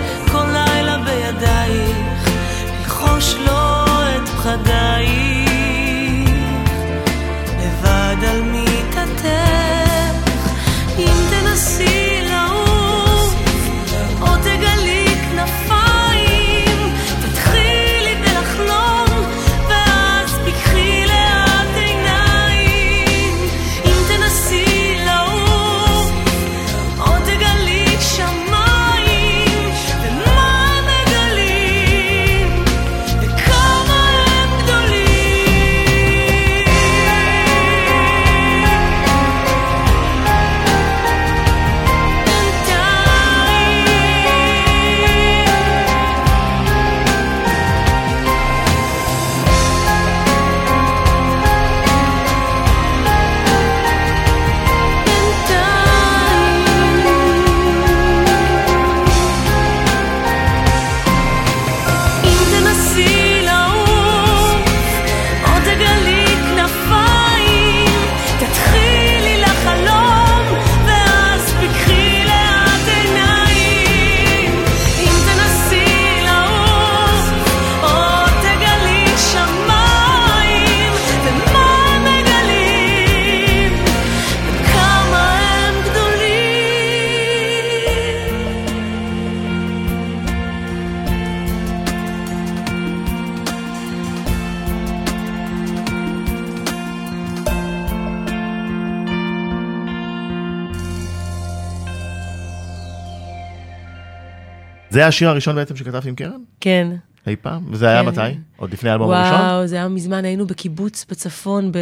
זה 104.96 105.06
השיר 105.06 105.28
הראשון 105.28 105.54
בעצם 105.54 105.76
שכתבת 105.76 106.04
עם 106.04 106.14
קרן? 106.14 106.40
כן. 106.60 106.88
אי 107.26 107.36
פעם? 107.36 107.64
וזה 107.70 107.88
היה 107.88 108.02
כן. 108.02 108.08
מתי? 108.08 108.38
עוד 108.56 108.72
לפני 108.72 108.90
האלבום 108.90 109.10
הראשון? 109.10 109.40
וואו, 109.40 109.66
זה 109.66 109.76
היה 109.76 109.88
מזמן, 109.88 110.24
היינו 110.24 110.46
בקיבוץ 110.46 111.06
בצפון, 111.10 111.72
ב... 111.72 111.78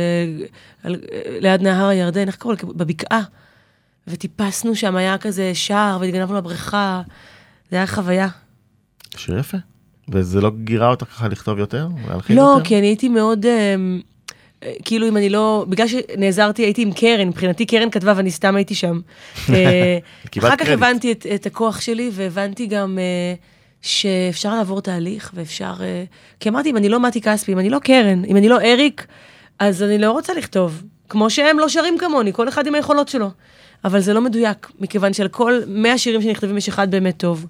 על... 0.83 0.97
ליד 1.41 1.63
נהר 1.63 1.87
הירדן, 1.87 2.27
איך 2.27 2.37
קראו 2.37 2.53
לזה? 2.53 2.67
בבקעה. 2.67 3.23
וטיפסנו 4.07 4.75
שם, 4.75 4.97
היה 4.97 5.19
כזה 5.19 5.55
שער, 5.55 5.99
והתגנבנו 6.01 6.37
לבריכה. 6.37 7.03
זה 7.71 7.77
היה 7.77 7.87
חוויה. 7.87 8.29
שיר 9.17 9.39
יפה. 9.39 9.59
וזה 10.09 10.41
לא 10.41 10.51
גירה 10.65 10.89
אותך 10.89 11.07
ככה 11.07 11.29
לכתוב 11.29 11.59
יותר? 11.59 11.89
לא, 12.31 12.43
יותר? 12.43 12.65
כי 12.65 12.79
אני 12.79 12.87
הייתי 12.87 13.09
מאוד, 13.09 13.47
אה, 13.47 13.75
כאילו 14.85 15.09
אם 15.09 15.17
אני 15.17 15.29
לא, 15.29 15.65
בגלל 15.69 15.87
שנעזרתי, 15.89 16.63
הייתי 16.63 16.83
עם 16.83 16.93
קרן, 16.93 17.29
מבחינתי 17.29 17.67
קרן 17.67 17.91
כתבה 17.91 18.13
ואני 18.17 18.31
סתם 18.31 18.57
הייתי 18.57 18.75
שם. 18.75 19.01
אה, 19.55 19.99
אחר 20.39 20.57
כך. 20.57 20.69
הבנתי 20.69 21.13
את, 21.13 21.27
את 21.35 21.47
הכוח 21.47 21.81
שלי, 21.81 22.11
והבנתי 22.13 22.67
גם 22.67 22.99
אה, 22.99 23.35
שאפשר 23.83 24.55
לעבור 24.55 24.81
תהליך, 24.81 25.31
ואפשר... 25.35 25.75
אה, 25.81 26.05
כי 26.41 26.49
אמרתי, 26.49 26.71
אם 26.71 26.77
אני 26.77 26.89
לא 26.89 27.01
מתי 27.01 27.21
כספי, 27.21 27.53
אם 27.53 27.59
אני 27.59 27.71
לא 27.71 27.79
קרן, 27.79 28.25
אם 28.25 28.37
אני 28.37 28.49
לא 28.49 28.61
אריק, 28.61 29.07
אז 29.59 29.83
אני 29.83 29.99
לא 29.99 30.11
רוצה 30.11 30.35
לכתוב. 30.35 30.83
כמו 31.09 31.31
שהם 31.31 31.59
לא 31.59 31.69
שרים 31.69 31.99
כמוני, 31.99 32.33
כל 32.33 32.49
אחד 32.49 32.67
עם 32.67 32.75
היכולות 32.75 33.09
שלו. 33.09 33.31
אבל 33.85 34.01
זה 34.01 34.15
לא 34.15 34.21
מדויק, 34.21 34.71
מכיוון 34.81 35.13
שעל 35.13 35.29
כל 35.29 35.61
100 35.67 35.99
שירים 35.99 36.23
שנכתבים 36.23 36.57
יש 36.57 36.69
אחד 36.69 36.91
באמת 36.91 37.17
טוב. 37.17 37.47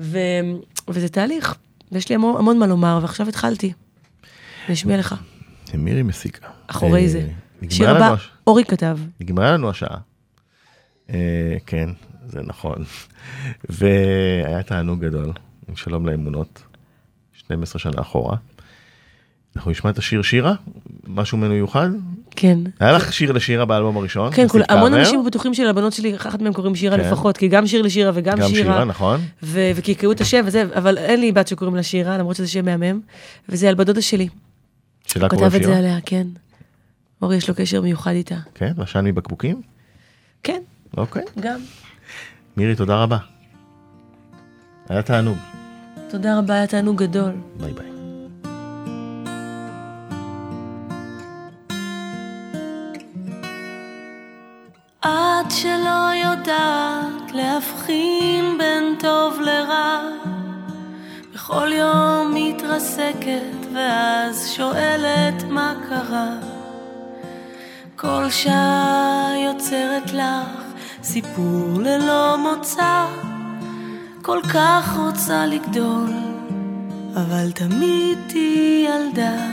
ו, 0.00 0.18
וזה 0.88 1.08
תהליך, 1.08 1.54
ויש 1.92 2.08
לי 2.08 2.14
המון, 2.14 2.36
המון 2.36 2.58
מה 2.58 2.66
לומר, 2.66 2.98
ועכשיו 3.02 3.28
התחלתי. 3.28 3.72
אני 4.66 4.74
אשמיע 4.74 4.98
לך. 4.98 5.14
מירי 5.78 6.02
מסיקה. 6.02 6.48
אחורי 6.66 7.02
אה, 7.02 7.08
זה. 7.08 7.28
שיר 7.70 7.90
הבא, 7.90 8.12
הש- 8.12 8.30
אורי 8.46 8.64
כתב. 8.64 8.98
נגמרה 9.20 9.52
לנו 9.52 9.70
השעה. 9.70 9.98
אה, 11.10 11.56
כן, 11.66 11.88
זה 12.26 12.40
נכון. 12.42 12.84
והיה 13.70 14.62
תענוג 14.62 15.04
גדול, 15.04 15.32
עם 15.68 15.76
שלום 15.76 16.06
לאמונות, 16.06 16.62
12 17.32 17.78
שנה 17.78 18.00
אחורה. 18.02 18.36
אנחנו 19.56 19.70
נשמע 19.70 19.90
את 19.90 19.98
השיר 19.98 20.22
שירה, 20.22 20.54
משהו 21.06 21.38
מיוחד. 21.38 21.88
כן. 22.30 22.58
היה 22.80 22.92
לך 22.92 23.12
שיר 23.12 23.32
לשירה 23.32 23.64
באלבום 23.64 23.96
הראשון. 23.96 24.32
כן, 24.34 24.48
כול, 24.48 24.62
המון 24.68 24.94
אנשים 24.94 25.24
בטוחים 25.26 25.54
שלבנות 25.54 25.92
שלי, 25.92 26.16
אחת 26.16 26.42
מהם 26.42 26.52
קוראים 26.52 26.74
שירה 26.74 26.96
כן. 26.96 27.04
לפחות, 27.04 27.36
כי 27.36 27.48
גם 27.48 27.66
שיר 27.66 27.82
לשירה 27.82 28.10
וגם 28.14 28.38
גם 28.38 28.48
שירה, 28.48 28.72
שירה, 28.74 28.84
נכון. 28.84 29.20
ו- 29.42 29.70
וקעקעו 29.76 30.12
את 30.12 30.20
השם 30.20 30.42
וזה, 30.46 30.64
אבל 30.74 30.98
אין 30.98 31.20
לי 31.20 31.32
בת 31.32 31.48
שקוראים 31.48 31.76
לה 31.76 31.82
שירה, 31.82 32.18
למרות 32.18 32.36
שזה 32.36 32.48
שם 32.48 32.64
מהמם, 32.64 33.00
וזה 33.48 33.68
על 33.68 33.74
בת 33.74 33.86
דודה 33.86 34.02
שלי. 34.02 34.28
שלה 35.06 35.22
הוא 35.22 35.30
קוראים 35.30 35.50
כתב 35.50 35.56
את 35.60 35.62
זה. 35.64 35.78
עליה, 35.78 35.98
כן. 36.06 36.26
אורי 37.22 37.36
יש 37.36 37.48
לו 37.48 37.54
קשר 37.54 37.80
מיוחד 37.80 38.10
איתה. 38.10 38.36
כן, 38.54 38.72
ועשן 38.76 39.04
מבקבוקים? 39.04 39.62
כן, 40.42 40.62
אוקיי. 40.96 41.22
גם. 41.40 41.60
מירי, 42.56 42.76
תודה 42.76 43.02
רבה. 43.02 43.18
היה 44.88 45.02
תענוג. 45.02 45.38
תודה 46.10 46.38
רבה, 46.38 46.54
היה 46.54 46.66
תענוג 46.66 47.02
גדול. 47.02 47.32
ביי 47.60 47.72
ביי. 47.72 47.92
את 55.00 55.50
שלא 55.50 56.10
יודעת 56.24 57.32
להבחין 57.34 58.58
בין 58.58 58.84
טוב 59.00 59.40
לרע, 59.40 60.00
בכל 61.42 61.72
יום 61.72 62.34
מתרסקת 62.34 63.66
ואז 63.74 64.48
שואלת 64.56 65.42
מה 65.48 65.74
קרה. 65.88 66.30
כל 67.96 68.30
שעה 68.30 69.32
יוצרת 69.46 70.12
לך 70.12 70.62
סיפור 71.02 71.68
ללא 71.80 72.36
מוצא, 72.38 73.06
כל 74.22 74.38
כך 74.54 74.98
רוצה 74.98 75.46
לגדול, 75.46 76.10
אבל 77.16 77.52
תמיד 77.52 78.18
תהיי 78.26 78.86
ילדה. 78.86 79.46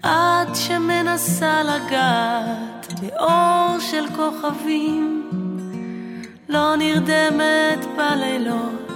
את 0.00 0.56
שמנסה 0.56 1.62
לגעת 1.62 3.00
באור 3.00 3.78
של 3.80 4.04
כוכבים, 4.16 5.30
לא 6.48 6.76
נרדמת 6.76 7.84
בלילות, 7.96 8.95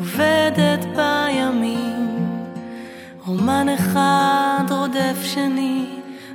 עובדת 0.00 0.84
בימים. 0.96 2.36
רומן 3.26 3.68
אחד 3.68 4.64
רודף 4.70 5.22
שני, 5.22 5.86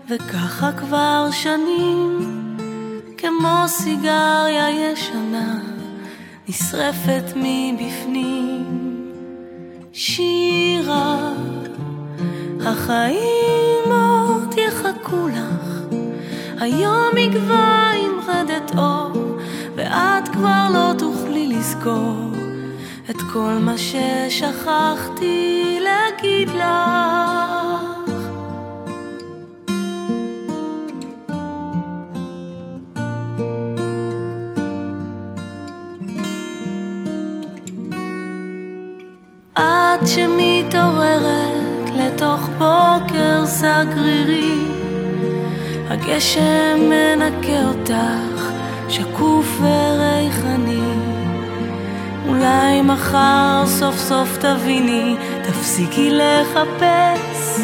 וככה 0.10 0.72
כבר 0.72 1.28
שנים, 1.32 2.20
כמו 3.18 3.64
סיגריה 3.68 4.70
ישנה, 4.70 5.60
נשרפת 6.50 7.24
מבפנים. 7.36 8.66
שירה, 9.94 11.34
החיים 12.66 13.92
עוד 13.92 14.56
יחכו 14.58 15.28
לך, 15.28 15.96
היום 16.60 17.18
יגבה 17.18 17.92
עם 17.92 18.20
רדת 18.28 18.72
אור, 18.78 19.38
ואת 19.76 20.28
כבר 20.28 20.68
לא 20.74 20.94
תוכלי 20.98 21.48
לזכור 21.48 22.35
את 23.10 23.22
כל 23.34 23.58
מה 23.62 23.76
ששכחתי 23.78 25.30
להגיד 25.82 26.50
לך. 26.50 26.66
את 39.54 40.08
שמתעוררת 40.08 41.90
לתוך 41.96 42.50
בוקר 42.58 43.46
סגרירי, 43.46 44.66
הגשם 45.90 46.80
מנקה 46.80 47.68
אותך, 47.68 48.52
שקוף 48.90 49.62
וריחני. 49.62 50.85
אולי 52.46 52.82
מחר 52.82 53.64
סוף 53.66 53.98
סוף 53.98 54.38
תביני, 54.38 55.16
תפסיקי 55.44 56.12
לחפש, 56.12 57.60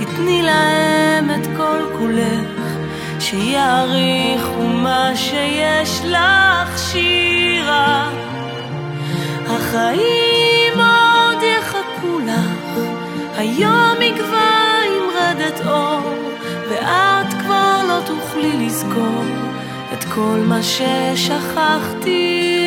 תתני 0.00 0.42
להם 0.42 1.30
את 1.30 1.46
כל 1.56 1.80
כולך, 1.98 2.78
שיעריכו 3.20 4.62
מה 4.62 5.10
שיש 5.14 6.00
לך 6.04 6.78
שירה. 6.78 8.10
החיים 9.46 10.74
עוד 10.80 11.42
יחכו 11.42 12.18
לך, 12.18 12.78
היום 13.36 14.02
יגבה 14.02 14.80
עם 14.86 15.02
רדת 15.14 15.66
אור, 15.66 16.12
ואת 16.70 17.32
כבר 17.40 17.82
לא 17.88 18.00
תוכלי 18.06 18.66
לזכור 18.66 19.24
את 19.92 20.04
כל 20.04 20.38
מה 20.46 20.62
ששכחתי 20.62 22.57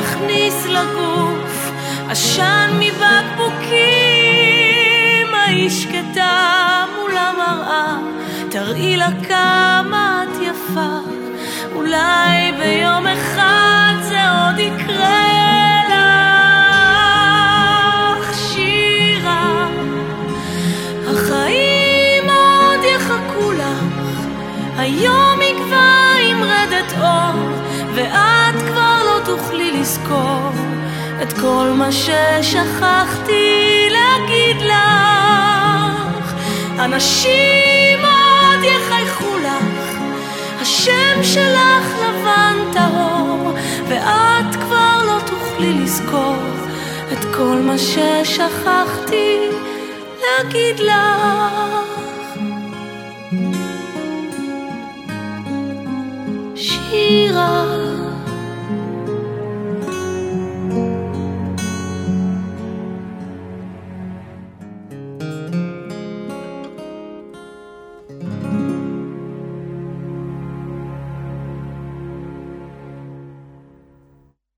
להכניס 0.00 0.66
לגוף 0.66 1.70
עשן 2.08 2.70
מבקבוקים. 2.80 3.80
היי 5.46 5.70
שקטה 5.70 6.84
מול 6.96 7.16
המראה, 7.16 7.96
תראי 8.50 8.96
לה 8.96 9.08
כמה 9.28 10.24
את 10.24 10.42
יפה. 10.42 10.98
אולי 11.74 12.52
ביום 12.58 13.06
אחד 13.06 13.92
זה 14.02 14.30
עוד 14.30 14.58
יקרה 14.58 15.39
את 31.30 31.38
כל 31.38 31.72
מה 31.74 31.92
ששכחתי 31.92 33.88
להגיד 33.90 34.56
לך. 34.62 36.34
אנשים 36.78 37.98
עוד 38.00 38.64
יחייכו 38.64 39.38
לך, 39.38 39.98
השם 40.60 41.22
שלך 41.22 41.86
לבן 42.00 42.56
טהור, 42.72 43.52
ואת 43.88 44.54
כבר 44.54 45.04
לא 45.06 45.18
תוכלי 45.26 45.72
לזכור 45.72 46.36
את 47.12 47.24
כל 47.36 47.56
מה 47.62 47.78
ששכחתי 47.78 49.48
להגיד 50.22 50.80
לך. 50.80 51.99